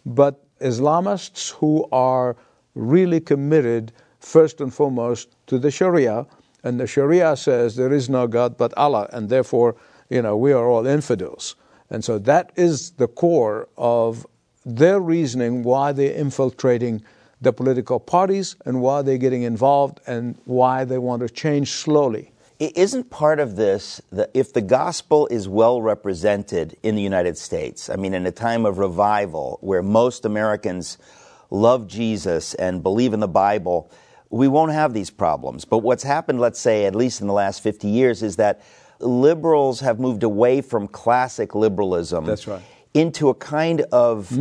But 0.05 0.43
Islamists 0.61 1.53
who 1.53 1.87
are 1.91 2.37
really 2.75 3.21
committed, 3.21 3.93
first 4.19 4.61
and 4.61 4.73
foremost, 4.73 5.35
to 5.47 5.59
the 5.59 5.71
Sharia, 5.71 6.27
and 6.63 6.79
the 6.79 6.87
Sharia 6.87 7.37
says 7.37 7.77
there 7.77 7.93
is 7.93 8.11
no 8.11 8.27
God 8.27 8.59
but 8.59 8.77
Allah, 8.77 9.09
and 9.13 9.29
therefore, 9.29 9.77
you 10.11 10.21
know, 10.21 10.37
we 10.37 10.53
are 10.53 10.69
all 10.69 10.87
infidels. 10.87 11.57
And 11.89 12.05
so 12.05 12.19
that 12.19 12.53
is 12.57 12.93
the 12.93 13.09
core 13.09 13.69
of 13.79 14.27
their 14.65 15.01
reasoning 15.01 15.63
why 15.63 15.93
they're 15.93 16.13
infiltrating 16.13 17.03
the 17.41 17.53
political 17.53 17.99
parties 17.99 18.57
and 18.67 18.81
why 18.83 19.01
they're 19.03 19.17
getting 19.19 19.43
involved 19.43 20.01
and 20.07 20.37
why 20.45 20.85
they 20.85 20.99
want 20.99 21.23
to 21.23 21.29
change 21.29 21.71
slowly. 21.73 22.33
I- 22.61 22.73
Isn't 22.77 23.09
part 23.09 23.41
of 23.41 23.57
this 23.57 24.03
that 24.13 24.31
if 24.35 24.53
the 24.53 24.61
gospel 24.61 25.27
is 25.29 25.49
well 25.49 25.81
represented 25.81 26.77
in 26.83 26.95
the 26.97 27.01
United 27.03 27.39
States, 27.39 27.89
I 27.89 27.97
mean, 27.97 28.13
in 28.13 28.27
a 28.27 28.31
time 28.33 28.67
of 28.67 28.77
revival 28.79 29.59
where 29.63 29.83
most 29.83 30.27
Americans 30.27 30.99
love 31.51 31.87
Jesus 31.87 32.53
and 32.55 32.83
believe 32.83 33.15
in 33.15 33.21
the 33.21 33.29
Bible, 33.29 33.91
we 34.29 34.47
won't 34.47 34.73
have 34.73 34.93
these 34.93 35.11
problems. 35.11 35.65
But 35.65 35.79
what's 35.79 36.03
happened, 36.05 36.39
let's 36.41 36.61
say, 36.61 36.85
at 36.85 36.95
least 36.95 37.23
in 37.23 37.27
the 37.27 37.33
last 37.33 37.63
50 37.63 37.89
years, 37.89 38.23
is 38.23 38.37
that 38.37 38.61
liberals 39.01 39.81
have 39.81 39.99
moved 39.99 40.23
away 40.23 40.61
from 40.61 40.87
classic 40.87 41.55
liberalism. 41.55 42.27
That's 42.27 42.47
right. 42.47 42.63
Into 42.93 43.29
a 43.29 43.35
kind 43.35 43.83
of 43.93 44.33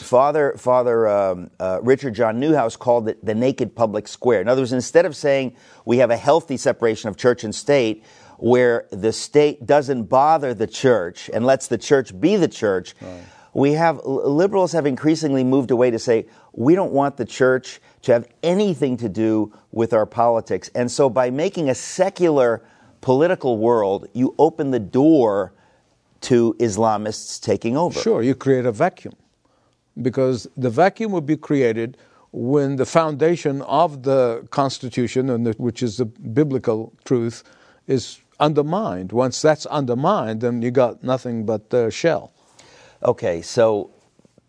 uh, 0.00 0.04
Father 0.04 0.54
Father 0.56 1.08
um, 1.08 1.50
uh, 1.58 1.80
Richard 1.82 2.14
John 2.14 2.40
Neuhaus 2.40 2.78
called 2.78 3.08
it 3.08 3.24
the 3.24 3.34
naked 3.34 3.74
public 3.74 4.06
square. 4.06 4.40
In 4.40 4.48
other 4.48 4.62
words, 4.62 4.72
instead 4.72 5.04
of 5.04 5.16
saying 5.16 5.56
we 5.84 5.98
have 5.98 6.10
a 6.10 6.16
healthy 6.16 6.56
separation 6.56 7.08
of 7.08 7.16
church 7.16 7.42
and 7.42 7.52
state, 7.52 8.04
where 8.36 8.86
the 8.92 9.12
state 9.12 9.66
doesn't 9.66 10.04
bother 10.04 10.54
the 10.54 10.68
church 10.68 11.28
and 11.34 11.44
lets 11.44 11.66
the 11.66 11.78
church 11.78 12.18
be 12.20 12.36
the 12.36 12.46
church, 12.46 12.94
we 13.52 13.72
have 13.72 14.00
liberals 14.04 14.70
have 14.72 14.86
increasingly 14.86 15.42
moved 15.42 15.72
away 15.72 15.90
to 15.90 15.98
say 15.98 16.26
we 16.52 16.76
don't 16.76 16.92
want 16.92 17.16
the 17.16 17.24
church 17.24 17.80
to 18.02 18.12
have 18.12 18.28
anything 18.44 18.96
to 18.98 19.08
do 19.08 19.52
with 19.72 19.92
our 19.92 20.06
politics. 20.06 20.70
And 20.74 20.88
so, 20.88 21.10
by 21.10 21.30
making 21.30 21.68
a 21.68 21.74
secular 21.74 22.62
political 23.00 23.58
world, 23.58 24.06
you 24.12 24.36
open 24.38 24.70
the 24.70 24.78
door 24.78 25.52
to 26.22 26.54
Islamists 26.58 27.40
taking 27.40 27.76
over. 27.76 27.98
Sure, 27.98 28.22
you 28.22 28.34
create 28.34 28.66
a 28.66 28.72
vacuum 28.72 29.14
because 30.00 30.46
the 30.56 30.70
vacuum 30.70 31.12
would 31.12 31.26
be 31.26 31.36
created 31.36 31.96
when 32.30 32.76
the 32.76 32.86
foundation 32.86 33.62
of 33.62 34.02
the 34.02 34.46
Constitution, 34.50 35.30
and 35.30 35.46
the, 35.46 35.52
which 35.52 35.82
is 35.82 35.96
the 35.96 36.04
biblical 36.04 36.92
truth, 37.04 37.42
is 37.86 38.20
undermined. 38.38 39.12
Once 39.12 39.40
that's 39.40 39.66
undermined, 39.66 40.40
then 40.40 40.62
you 40.62 40.70
got 40.70 41.02
nothing 41.02 41.46
but 41.46 41.70
the 41.70 41.90
shell. 41.90 42.32
Okay, 43.02 43.42
so 43.42 43.90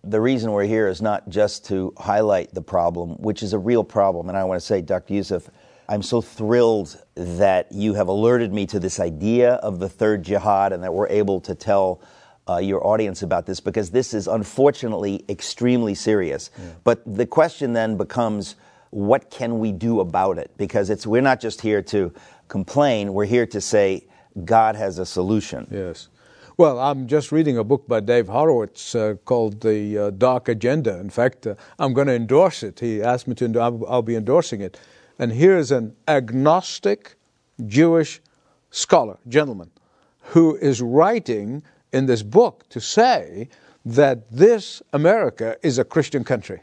the 0.03 0.19
reason 0.19 0.51
we're 0.51 0.65
here 0.65 0.88
is 0.88 1.01
not 1.01 1.29
just 1.29 1.65
to 1.65 1.93
highlight 1.97 2.53
the 2.53 2.62
problem, 2.62 3.12
which 3.17 3.43
is 3.43 3.53
a 3.53 3.60
real 3.60 3.84
problem. 3.84 4.29
And 4.29 4.38
I 4.38 4.43
want 4.43 4.60
to 4.60 4.65
say, 4.65 4.82
Dr. 4.82 5.13
Youssef, 5.13 5.49
I'm 5.89 6.04
so 6.04 6.21
thrilled 6.21 7.02
that 7.15 7.71
you 7.71 7.95
have 7.95 8.10
alerted 8.10 8.54
me 8.54 8.67
to 8.67 8.80
this 8.80 8.99
idea 8.99 9.54
of 9.56 9.80
the 9.80 9.89
third 9.89 10.21
jihad 10.21 10.71
and 10.71 10.84
that 10.84 10.93
we're 10.93 11.08
able 11.08 11.41
to 11.41 11.56
tell 11.56 11.99
uh, 12.47 12.58
your 12.58 12.86
audience 12.86 13.23
about 13.23 13.47
this 13.47 13.60
because 13.60 13.89
this 13.89 14.13
is 14.13 14.28
unfortunately 14.28 15.25
extremely 15.30 15.95
serious. 15.95 16.52
But 16.84 17.02
the 17.06 17.25
question 17.25 17.73
then 17.73 17.97
becomes 17.97 18.56
what 18.91 19.32
can 19.32 19.58
we 19.58 19.71
do 19.71 19.99
about 19.99 20.38
it? 20.38 20.52
Because 20.58 20.91
it's, 20.91 21.08
we're 21.08 21.23
not 21.23 21.39
just 21.39 21.60
here 21.62 21.82
to 21.82 22.13
complain, 22.47 23.15
we're 23.15 23.25
here 23.25 23.47
to 23.47 23.60
say 23.60 24.06
God 24.45 24.75
has 24.75 24.99
a 24.99 25.08
solution. 25.08 25.67
Yes. 25.71 26.10
Well, 26.56 26.78
I'm 26.78 27.08
just 27.08 27.32
reading 27.32 27.58
a 27.58 27.63
book 27.63 27.88
by 27.88 27.99
Dave 27.99 28.28
Horowitz 28.28 28.93
uh, 28.93 29.15
called 29.25 29.62
The 29.62 29.97
uh, 29.97 30.10
Dark 30.12 30.49
Agenda. 30.49 30.99
In 30.99 31.10
fact, 31.10 31.47
uh, 31.47 31.56
I'm 31.80 31.93
going 31.93 32.08
to 32.08 32.13
endorse 32.13 32.62
it. 32.62 32.80
He 32.80 33.02
asked 33.02 33.28
me 33.28 33.34
to, 33.36 33.60
I'll 33.60 34.04
be 34.04 34.15
endorsing 34.15 34.62
it. 34.62 34.78
And 35.19 35.34
here's 35.34 35.71
an 35.71 35.95
agnostic 36.08 37.15
Jewish 37.67 38.21
scholar, 38.71 39.17
gentleman, 39.27 39.69
who 40.21 40.55
is 40.55 40.82
writing 40.82 41.62
in 41.91 42.05
this 42.05 42.23
book 42.23 42.67
to 42.69 42.79
say 42.79 43.49
that 43.86 44.32
this 44.32 44.82
America 44.93 45.58
is 45.62 45.77
a 45.77 45.84
Christian 45.84 46.23
country. 46.23 46.62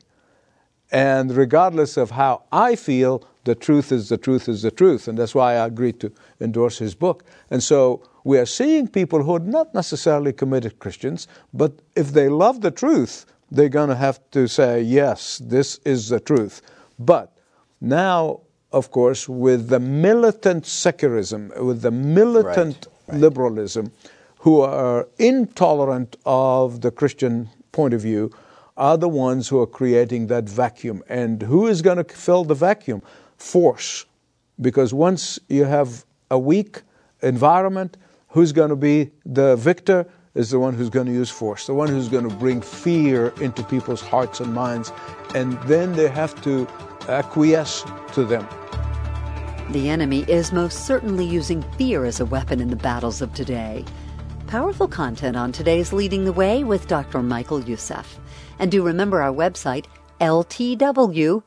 And 0.91 1.37
regardless 1.37 1.97
of 1.97 2.13
how 2.13 2.45
I 2.53 2.77
feel, 2.77 3.27
the 3.45 3.55
truth 3.55 3.93
is 3.93 4.09
the 4.09 4.17
truth 4.17 4.49
is 4.49 4.63
the 4.63 4.71
truth. 4.71 5.09
And 5.09 5.19
that's 5.19 5.35
why 5.35 5.55
I 5.55 5.67
agreed 5.67 6.01
to 6.01 6.13
endorse 6.41 6.79
his 6.79 6.95
book. 6.95 7.25
And 7.51 7.63
so 7.63 8.03
we 8.25 8.39
are 8.39 8.47
seeing 8.47 8.89
people 8.89 9.23
who 9.23 9.35
are 9.35 9.41
not 9.41 9.75
necessarily 9.75 10.33
committed 10.33 10.79
Christians, 10.79 11.29
but 11.53 11.73
if 11.95 12.13
they 12.13 12.29
love 12.29 12.61
the 12.61 12.71
truth, 12.71 13.27
they're 13.51 13.69
going 13.69 13.89
to 13.89 13.97
have 13.97 14.21
to 14.31 14.49
say, 14.49 14.81
yes, 14.81 15.39
this 15.39 15.79
is 15.85 16.09
the 16.09 16.21
truth. 16.21 16.63
But 16.99 17.37
now, 17.81 18.41
of 18.73 18.91
course, 18.91 19.29
with 19.29 19.69
the 19.69 19.81
militant 19.81 20.67
secularism, 20.67 21.53
with 21.61 21.83
the 21.83 21.91
militant 21.91 22.87
right. 23.09 23.21
liberalism, 23.21 23.93
who 24.39 24.61
are 24.61 25.09
intolerant 25.19 26.17
of 26.25 26.81
the 26.81 26.91
Christian 26.91 27.49
point 27.73 27.95
of 27.95 28.01
view, 28.01 28.31
are 28.77 28.99
the 28.99 29.09
ones 29.09 29.49
who 29.49 29.59
are 29.61 29.67
creating 29.67 30.27
that 30.29 30.45
vacuum. 30.45 31.03
And 31.09 31.43
who 31.43 31.67
is 31.67 31.83
going 31.83 31.97
to 31.97 32.05
fill 32.05 32.45
the 32.45 32.55
vacuum? 32.55 33.03
Force. 33.37 34.05
Because 34.61 34.93
once 34.93 35.39
you 35.49 35.65
have 35.65 36.05
a 36.31 36.39
weak 36.39 36.83
environment, 37.23 37.97
who's 38.29 38.53
going 38.53 38.71
to 38.71 38.77
be 38.77 39.11
the 39.25 39.57
victor? 39.57 40.07
Is 40.35 40.51
the 40.51 40.59
one 40.59 40.75
who's 40.75 40.91
going 40.91 41.07
to 41.07 41.13
use 41.13 41.31
force, 41.31 41.67
the 41.67 41.73
one 41.73 41.89
who's 41.89 42.11
going 42.11 42.29
to 42.29 42.35
bring 42.37 42.61
fear 42.61 43.33
into 43.41 43.63
people's 43.63 44.03
hearts 44.03 44.41
and 44.41 44.53
minds. 44.53 44.93
And 45.35 45.59
then 45.63 45.95
they 45.95 46.09
have 46.09 46.39
to 46.43 46.69
acquiesce 47.09 47.85
to 48.13 48.25
them. 48.25 48.47
The 49.71 49.89
enemy 49.89 50.25
is 50.29 50.53
most 50.53 50.87
certainly 50.87 51.25
using 51.25 51.63
fear 51.77 52.05
as 52.05 52.21
a 52.21 52.27
weapon 52.27 52.61
in 52.61 52.71
the 52.71 52.77
battles 52.77 53.21
of 53.21 53.35
today. 53.35 53.85
Powerful 54.47 54.87
content 54.87 55.37
on 55.37 55.51
today's 55.51 55.93
Leading 55.93 56.25
the 56.25 56.33
Way 56.33 56.63
with 56.63 56.87
Dr. 56.87 57.21
Michael 57.21 57.65
Youssef. 57.65 58.21
And 58.61 58.71
do 58.71 58.85
remember 58.85 59.21
our 59.21 59.33
website, 59.33 59.87
ltw.org, 60.21 61.45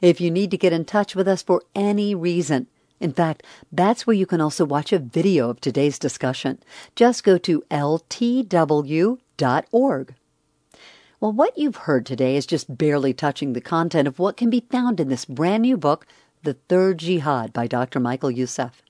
if 0.00 0.20
you 0.20 0.30
need 0.30 0.50
to 0.50 0.56
get 0.56 0.72
in 0.72 0.84
touch 0.86 1.14
with 1.14 1.28
us 1.28 1.42
for 1.42 1.62
any 1.74 2.14
reason. 2.14 2.66
In 2.98 3.12
fact, 3.12 3.42
that's 3.70 4.06
where 4.06 4.16
you 4.16 4.24
can 4.24 4.40
also 4.40 4.64
watch 4.64 4.90
a 4.92 4.98
video 4.98 5.50
of 5.50 5.60
today's 5.60 5.98
discussion. 5.98 6.58
Just 6.94 7.24
go 7.24 7.36
to 7.38 7.62
ltw.org. 7.70 9.18
Well, 11.18 11.32
what 11.32 11.56
you've 11.56 11.76
heard 11.76 12.04
today 12.04 12.36
is 12.36 12.44
just 12.44 12.76
barely 12.76 13.14
touching 13.14 13.54
the 13.54 13.60
content 13.62 14.06
of 14.06 14.18
what 14.18 14.36
can 14.36 14.50
be 14.50 14.66
found 14.70 15.00
in 15.00 15.08
this 15.08 15.24
brand 15.24 15.62
new 15.62 15.78
book, 15.78 16.06
The 16.42 16.52
Third 16.68 16.98
Jihad 16.98 17.54
by 17.54 17.66
Dr. 17.66 17.98
Michael 17.98 18.30
Youssef. 18.30 18.82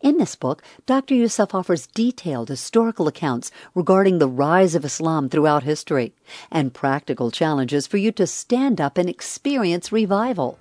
In 0.00 0.16
this 0.16 0.34
book, 0.34 0.62
Dr. 0.86 1.14
Youssef 1.14 1.54
offers 1.54 1.86
detailed 1.88 2.48
historical 2.48 3.06
accounts 3.06 3.50
regarding 3.74 4.18
the 4.18 4.28
rise 4.28 4.74
of 4.74 4.86
Islam 4.86 5.28
throughout 5.28 5.64
history 5.64 6.14
and 6.50 6.72
practical 6.72 7.30
challenges 7.30 7.86
for 7.86 7.98
you 7.98 8.12
to 8.12 8.26
stand 8.26 8.80
up 8.80 8.96
and 8.96 9.06
experience 9.06 9.92
revival. 9.92 10.58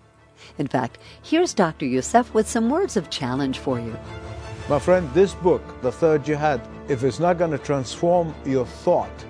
In 0.57 0.67
fact, 0.67 0.97
here's 1.21 1.53
Dr. 1.53 1.85
Youssef 1.85 2.33
with 2.33 2.49
some 2.49 2.69
words 2.69 2.97
of 2.97 3.09
challenge 3.09 3.59
for 3.59 3.79
you. 3.79 3.97
My 4.67 4.77
friend, 4.77 5.09
this 5.13 5.35
book, 5.35 5.81
The 5.81 5.91
Third 5.91 6.25
Jihad, 6.25 6.59
if 6.89 7.01
it's 7.05 7.21
not 7.21 7.37
going 7.37 7.51
to 7.51 7.57
transform 7.57 8.35
your 8.43 8.65
thought 8.65 9.25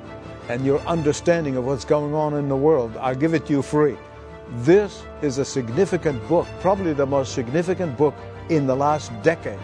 and 0.50 0.66
your 0.66 0.80
understanding 0.82 1.58
of 1.58 1.66
what's 1.66 1.86
going 1.86 2.14
on 2.14 2.36
in 2.36 2.50
the 2.50 2.56
world, 2.56 2.96
I'll 2.98 3.16
give 3.16 3.34
it 3.34 3.46
to 3.48 3.54
you 3.54 3.62
free. 3.62 3.98
This 4.58 5.04
is 5.22 5.38
a 5.38 5.46
significant 5.46 6.26
book, 6.28 6.48
probably 6.60 6.94
the 6.94 7.06
most 7.06 7.34
significant 7.34 7.98
book 7.98 8.14
in 8.50 8.68
the 8.68 8.76
last 8.76 9.12
decade 9.24 9.60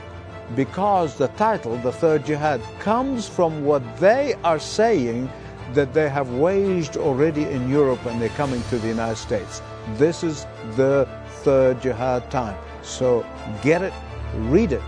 because 0.56 1.16
the 1.16 1.28
title, 1.30 1.78
The 1.78 1.92
Third 1.92 2.26
Jihad, 2.26 2.62
comes 2.80 3.28
from 3.28 3.66
what 3.66 3.84
they 3.98 4.36
are 4.44 4.60
saying 4.60 5.30
that 5.74 5.94
they 5.94 6.10
have 6.10 6.32
waged 6.34 6.98
already 6.98 7.44
in 7.44 7.70
Europe 7.70 8.04
and 8.06 8.22
they're 8.22 8.30
coming 8.30 8.62
to 8.70 8.80
the 8.80 8.88
United 8.88 9.18
States. 9.18 9.62
This 9.98 10.24
is 10.24 10.46
the 10.76 11.08
third 11.44 11.82
jihad 11.82 12.30
time. 12.32 12.58
So 12.82 13.26
get 13.62 13.82
it, 13.82 13.94
read 14.36 14.72
it, 14.72 14.82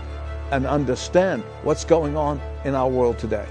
and 0.50 0.66
understand 0.66 1.42
what's 1.62 1.84
going 1.84 2.16
on 2.16 2.40
in 2.64 2.74
our 2.74 2.88
world 2.88 3.18
today. 3.18 3.46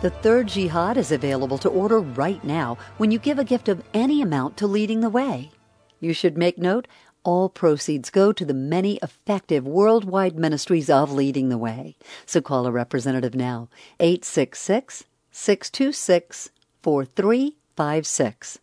The 0.00 0.10
third 0.10 0.46
jihad 0.46 0.96
is 0.96 1.10
available 1.10 1.58
to 1.58 1.68
order 1.68 1.98
right 1.98 2.42
now 2.44 2.78
when 2.98 3.10
you 3.10 3.18
give 3.18 3.40
a 3.40 3.44
gift 3.44 3.68
of 3.68 3.82
any 3.92 4.22
amount 4.22 4.56
to 4.58 4.68
Leading 4.68 5.00
the 5.00 5.10
Way. 5.10 5.50
You 5.98 6.12
should 6.12 6.38
make 6.38 6.56
note 6.56 6.86
all 7.24 7.48
proceeds 7.48 8.08
go 8.08 8.32
to 8.32 8.44
the 8.44 8.54
many 8.54 9.00
effective 9.02 9.66
worldwide 9.66 10.38
ministries 10.38 10.88
of 10.88 11.10
Leading 11.10 11.48
the 11.48 11.58
Way. 11.58 11.96
So 12.26 12.40
call 12.40 12.68
a 12.68 12.70
representative 12.70 13.34
now, 13.34 13.68
866 13.98 15.02
626 15.32 16.50
4356. 16.80 18.58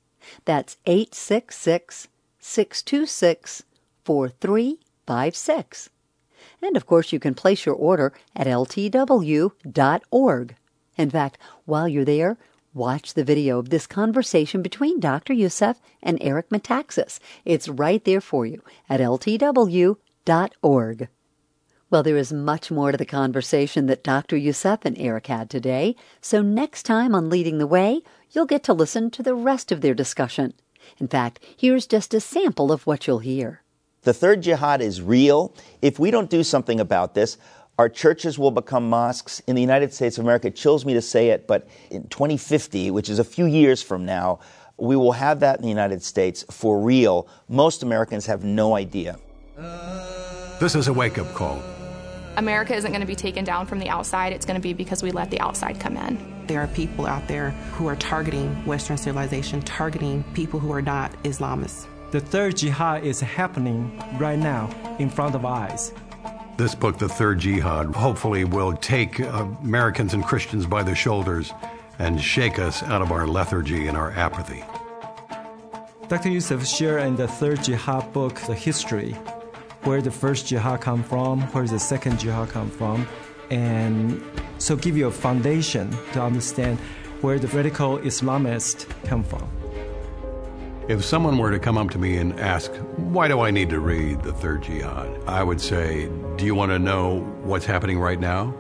That's 0.46 0.78
866 0.86 2.08
626 2.40 3.64
4356. 4.06 5.90
And 6.62 6.78
of 6.78 6.86
course, 6.86 7.12
you 7.12 7.20
can 7.20 7.34
place 7.34 7.66
your 7.66 7.76
order 7.76 8.14
at 8.34 8.48
ltw.org. 8.48 9.52
In 10.98 11.10
fact, 11.10 11.38
while 11.66 11.88
you're 11.88 12.06
there, 12.06 12.38
Watch 12.76 13.14
the 13.14 13.24
video 13.24 13.58
of 13.58 13.70
this 13.70 13.88
conversation 13.88 14.62
between 14.62 15.00
Dr. 15.00 15.32
Youssef 15.32 15.80
and 16.04 16.18
Eric 16.20 16.50
Metaxas. 16.50 17.20
It's 17.46 17.70
right 17.70 18.04
there 18.04 18.20
for 18.20 18.46
you 18.46 18.62
at 18.90 19.00
ltw.org. 19.00 19.98
Well, 21.90 22.04
there 22.04 22.18
is 22.18 22.34
much 22.34 22.72
more 22.72 22.92
to 22.92 22.98
the 22.98 23.06
conversation 23.06 23.86
that 23.86 24.04
Dr. 24.04 24.36
Youssef 24.36 24.80
and 24.84 24.98
Eric 24.98 25.28
had 25.28 25.50
today, 25.50 25.96
so 26.20 26.42
next 26.42 26.84
time 26.84 27.16
on 27.16 27.30
Leading 27.30 27.60
the 27.60 27.66
Way, 27.66 28.02
you'll 28.32 28.46
get 28.46 28.64
to 28.64 28.74
listen 28.74 29.10
to 29.12 29.24
the 29.24 29.36
rest 29.36 29.72
of 29.72 29.80
their 29.80 29.94
discussion. 29.94 30.54
In 30.98 31.08
fact, 31.08 31.40
here's 31.56 31.88
just 31.88 32.14
a 32.14 32.20
sample 32.20 32.74
of 32.74 32.86
what 32.86 33.08
you'll 33.08 33.20
hear. 33.20 33.62
The 34.02 34.14
third 34.14 34.42
jihad 34.42 34.82
is 34.82 35.02
real. 35.02 35.54
If 35.82 35.98
we 35.98 36.12
don't 36.12 36.30
do 36.30 36.44
something 36.44 36.82
about 36.82 37.16
this, 37.16 37.38
our 37.78 37.90
churches 37.90 38.40
will 38.40 38.52
become 38.52 38.90
mosques. 38.90 39.42
In 39.48 39.56
the 39.56 39.62
United 39.62 39.94
States 39.94 40.18
of 40.18 40.24
America, 40.24 40.48
it 40.48 40.56
chills 40.56 40.86
me 40.86 40.94
to 40.94 41.02
say 41.02 41.30
it, 41.30 41.48
but 41.48 41.68
in 41.90 42.08
2050, 42.08 42.92
which 42.92 43.10
is 43.10 43.20
a 43.20 43.24
few 43.24 43.46
years 43.46 43.82
from 43.82 44.06
now, 44.06 44.40
we 44.78 44.96
will 44.96 45.12
have 45.12 45.40
that 45.42 45.58
in 45.58 45.62
the 45.64 45.70
United 45.70 46.04
States 46.04 46.46
for 46.50 46.80
real. 46.80 47.28
Most 47.48 47.84
Americans 47.84 48.26
have 48.26 48.44
no 48.44 48.76
idea. 48.76 49.18
This 50.60 50.76
is 50.76 50.88
a 50.88 50.94
wake 50.94 51.18
up 51.18 51.34
call. 51.34 51.62
America 52.38 52.76
isn't 52.76 52.92
going 52.92 53.02
to 53.02 53.08
be 53.08 53.16
taken 53.16 53.46
down 53.46 53.66
from 53.66 53.80
the 53.80 53.88
outside, 53.88 54.34
it's 54.34 54.46
going 54.46 54.60
to 54.60 54.62
be 54.62 54.74
because 54.74 55.02
we 55.02 55.12
let 55.12 55.32
the 55.32 55.40
outside 55.40 55.80
come 55.80 55.96
in. 55.96 56.18
There 56.48 56.60
are 56.60 56.68
people 56.68 57.06
out 57.06 57.28
there 57.28 57.52
who 57.74 57.88
are 57.88 57.96
targeting 57.96 58.54
Western 58.66 58.98
civilization, 58.98 59.62
targeting 59.62 60.24
people 60.34 60.60
who 60.60 60.72
are 60.74 60.82
not 60.82 61.12
Islamists. 61.24 61.88
The 62.12 62.20
third 62.20 62.58
jihad 62.58 63.04
is 63.06 63.20
happening 63.20 64.02
right 64.20 64.38
now 64.38 64.70
in 65.00 65.10
front 65.10 65.36
of 65.36 65.46
our 65.46 65.70
eyes. 65.70 65.94
This 66.58 66.74
book, 66.74 66.98
The 66.98 67.10
Third 67.10 67.40
Jihad, 67.40 67.94
hopefully 67.94 68.46
will 68.46 68.78
take 68.78 69.20
uh, 69.20 69.46
Americans 69.62 70.14
and 70.14 70.24
Christians 70.24 70.66
by 70.66 70.84
the 70.84 70.96
shoulders 70.96 71.52
and 72.00 72.22
shake 72.22 72.60
us 72.60 72.82
out 72.84 73.02
of 73.02 73.12
our 73.12 73.28
lethargy 73.28 73.88
and 73.88 73.98
our 73.98 74.12
apathy. 74.12 74.64
Dr. 76.08 76.30
Youssef 76.30 76.66
shared 76.66 77.02
in 77.04 77.18
the 77.18 77.28
Third 77.28 77.62
Jihad 77.62 78.14
book 78.14 78.40
the 78.48 78.56
history, 78.56 79.12
where 79.84 80.02
the 80.02 80.12
first 80.12 80.48
jihad 80.48 80.80
come 80.80 81.04
from, 81.04 81.42
where 81.52 81.68
the 81.68 81.78
second 81.78 82.20
jihad 82.20 82.48
come 82.50 82.70
from, 82.70 83.06
and 83.50 84.24
so 84.58 84.78
give 84.78 84.96
you 84.96 85.08
a 85.08 85.12
foundation 85.12 85.92
to 86.14 86.22
understand 86.22 86.80
where 87.20 87.38
the 87.38 87.50
radical 87.50 87.98
Islamists 87.98 88.88
come 89.04 89.26
from. 89.26 89.46
If 90.88 91.04
someone 91.04 91.40
were 91.40 91.50
to 91.50 91.58
come 91.58 91.80
up 91.80 91.90
to 91.92 91.98
me 91.98 92.18
and 92.18 92.40
ask, 92.40 92.72
Why 92.98 93.28
do 93.28 93.40
I 93.40 93.50
need 93.50 93.72
to 93.72 93.80
read 93.80 94.22
the 94.22 94.32
third 94.32 94.62
jihad? 94.62 95.20
I 95.26 95.42
would 95.42 95.60
say, 95.60 96.10
Do 96.38 96.46
you 96.46 96.54
want 96.54 96.72
to 96.72 96.78
know 96.78 97.22
what's 97.42 97.66
happening 97.66 97.98
right 97.98 98.20
now? 98.20 98.54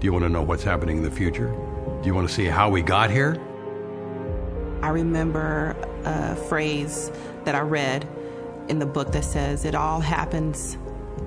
Do 0.00 0.06
you 0.06 0.12
want 0.14 0.24
to 0.24 0.30
know 0.30 0.40
what's 0.40 0.64
happening 0.64 0.96
in 0.96 1.02
the 1.02 1.10
future? 1.10 1.48
Do 2.00 2.06
you 2.06 2.14
want 2.14 2.26
to 2.26 2.34
see 2.34 2.46
how 2.46 2.70
we 2.70 2.80
got 2.80 3.10
here? 3.10 3.38
I 4.80 4.88
remember 4.88 5.76
a 6.04 6.36
phrase 6.36 7.12
that 7.44 7.54
I 7.54 7.60
read 7.60 8.08
in 8.68 8.78
the 8.78 8.86
book 8.86 9.12
that 9.12 9.24
says, 9.24 9.66
It 9.66 9.74
all 9.74 10.00
happens 10.00 10.78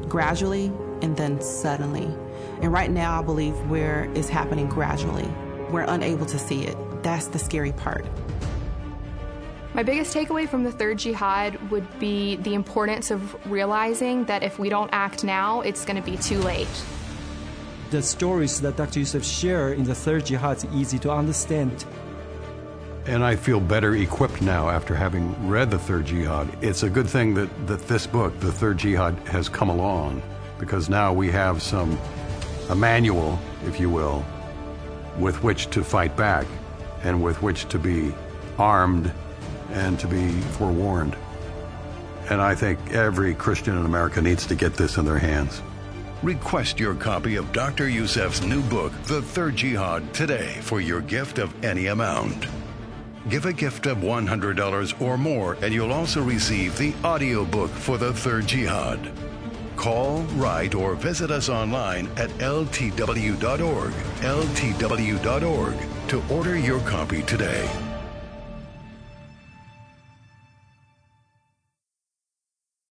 gradually 0.08 0.72
and 1.04 1.16
then 1.18 1.40
suddenly. 1.40 2.06
And 2.64 2.74
right 2.74 2.90
now, 2.90 3.20
I 3.20 3.22
believe 3.24 3.54
where 3.70 4.10
it's 4.16 4.30
happening 4.30 4.68
gradually. 4.68 5.32
We're 5.70 5.86
unable 5.88 6.26
to 6.26 6.40
see 6.40 6.64
it. 6.64 6.76
That's 7.04 7.28
the 7.28 7.38
scary 7.38 7.74
part. 7.74 8.08
My 9.74 9.84
biggest 9.84 10.14
takeaway 10.14 10.50
from 10.50 10.64
the 10.64 10.72
third 10.72 10.98
jihad 10.98 11.72
would 11.72 11.88
be 11.98 12.36
the 12.36 12.56
importance 12.56 13.10
of 13.10 13.34
realizing 13.50 14.26
that 14.26 14.44
if 14.44 14.60
we 14.60 14.68
don't 14.68 14.90
act 14.92 15.24
now, 15.24 15.62
it's 15.62 15.86
going 15.86 15.96
to 15.96 16.04
be 16.04 16.18
too 16.18 16.40
late. 16.40 16.68
The 17.90 18.02
stories 18.02 18.60
that 18.62 18.76
Dr. 18.76 19.00
Youssef 19.00 19.24
shared 19.24 19.78
in 19.78 19.86
the 19.86 19.96
third 19.96 20.26
jihad 20.26 20.58
is 20.58 20.66
easy 20.74 21.00
to 21.00 21.12
understand. 21.12 21.86
And 23.06 23.24
I 23.24 23.38
feel 23.38 23.62
better 23.62 23.96
equipped 23.96 24.42
now 24.42 24.70
after 24.70 24.94
having 24.94 25.48
read 25.48 25.72
the 25.72 25.80
third 25.80 26.06
jihad. 26.06 26.50
It's 26.62 26.84
a 26.84 26.90
good 26.90 27.08
thing 27.08 27.34
that, 27.36 27.50
that 27.68 27.88
this 27.88 28.06
book, 28.06 28.38
The 28.42 28.52
Third 28.52 28.78
Jihad, 28.78 29.18
has 29.30 29.48
come 29.48 29.70
along 29.70 30.22
because 30.60 30.90
now 30.90 31.14
we 31.14 31.32
have 31.32 31.62
some, 31.64 31.98
a 32.70 32.76
manual, 32.76 33.40
if 33.66 33.80
you 33.80 33.90
will, 33.90 34.26
with 35.18 35.42
which 35.44 35.70
to 35.72 35.84
fight 35.84 36.16
back 36.18 36.46
and 37.04 37.24
with 37.24 37.42
which 37.42 37.68
to 37.70 37.80
be 37.80 38.14
armed 38.60 39.12
and 39.72 40.00
to 40.00 40.08
be 40.08 40.32
forewarned. 40.58 41.16
And 42.30 42.42
I 42.42 42.56
think 42.56 42.94
every 42.94 43.34
Christian 43.36 43.78
in 43.78 43.86
America 43.86 44.22
needs 44.22 44.46
to 44.48 44.56
get 44.56 44.74
this 44.76 44.98
in 44.98 45.06
their 45.06 45.20
hands. 45.20 45.62
Request 46.24 46.80
your 46.80 46.94
copy 46.94 47.36
of 47.36 47.52
Dr. 47.52 47.90
Youssef's 47.90 48.44
new 48.44 48.62
book, 48.64 48.94
The 49.04 49.22
Third 49.22 49.56
Jihad, 49.56 50.14
today 50.14 50.60
for 50.62 50.80
your 50.80 51.02
gift 51.02 51.40
of 51.40 51.52
any 51.66 51.88
amount. 51.88 52.46
Give 53.30 53.46
a 53.46 53.54
gift 53.54 53.86
of 53.86 53.98
$100 53.98 55.02
or 55.02 55.18
more, 55.18 55.58
and 55.62 55.74
you'll 55.74 55.92
also 55.92 56.22
receive 56.22 56.78
the 56.78 56.94
audiobook 57.04 57.72
for 57.72 57.98
The 57.98 58.14
Third 58.14 58.48
Jihad. 58.48 59.12
Call, 59.76 60.22
write, 60.36 60.76
or 60.76 60.94
visit 60.96 61.32
us 61.32 61.50
online 61.50 62.08
at 62.18 62.30
ltw.org, 62.32 63.92
ltw.org 64.22 65.76
to 66.08 66.24
order 66.34 66.58
your 66.58 66.80
copy 66.82 67.24
today. 67.24 67.91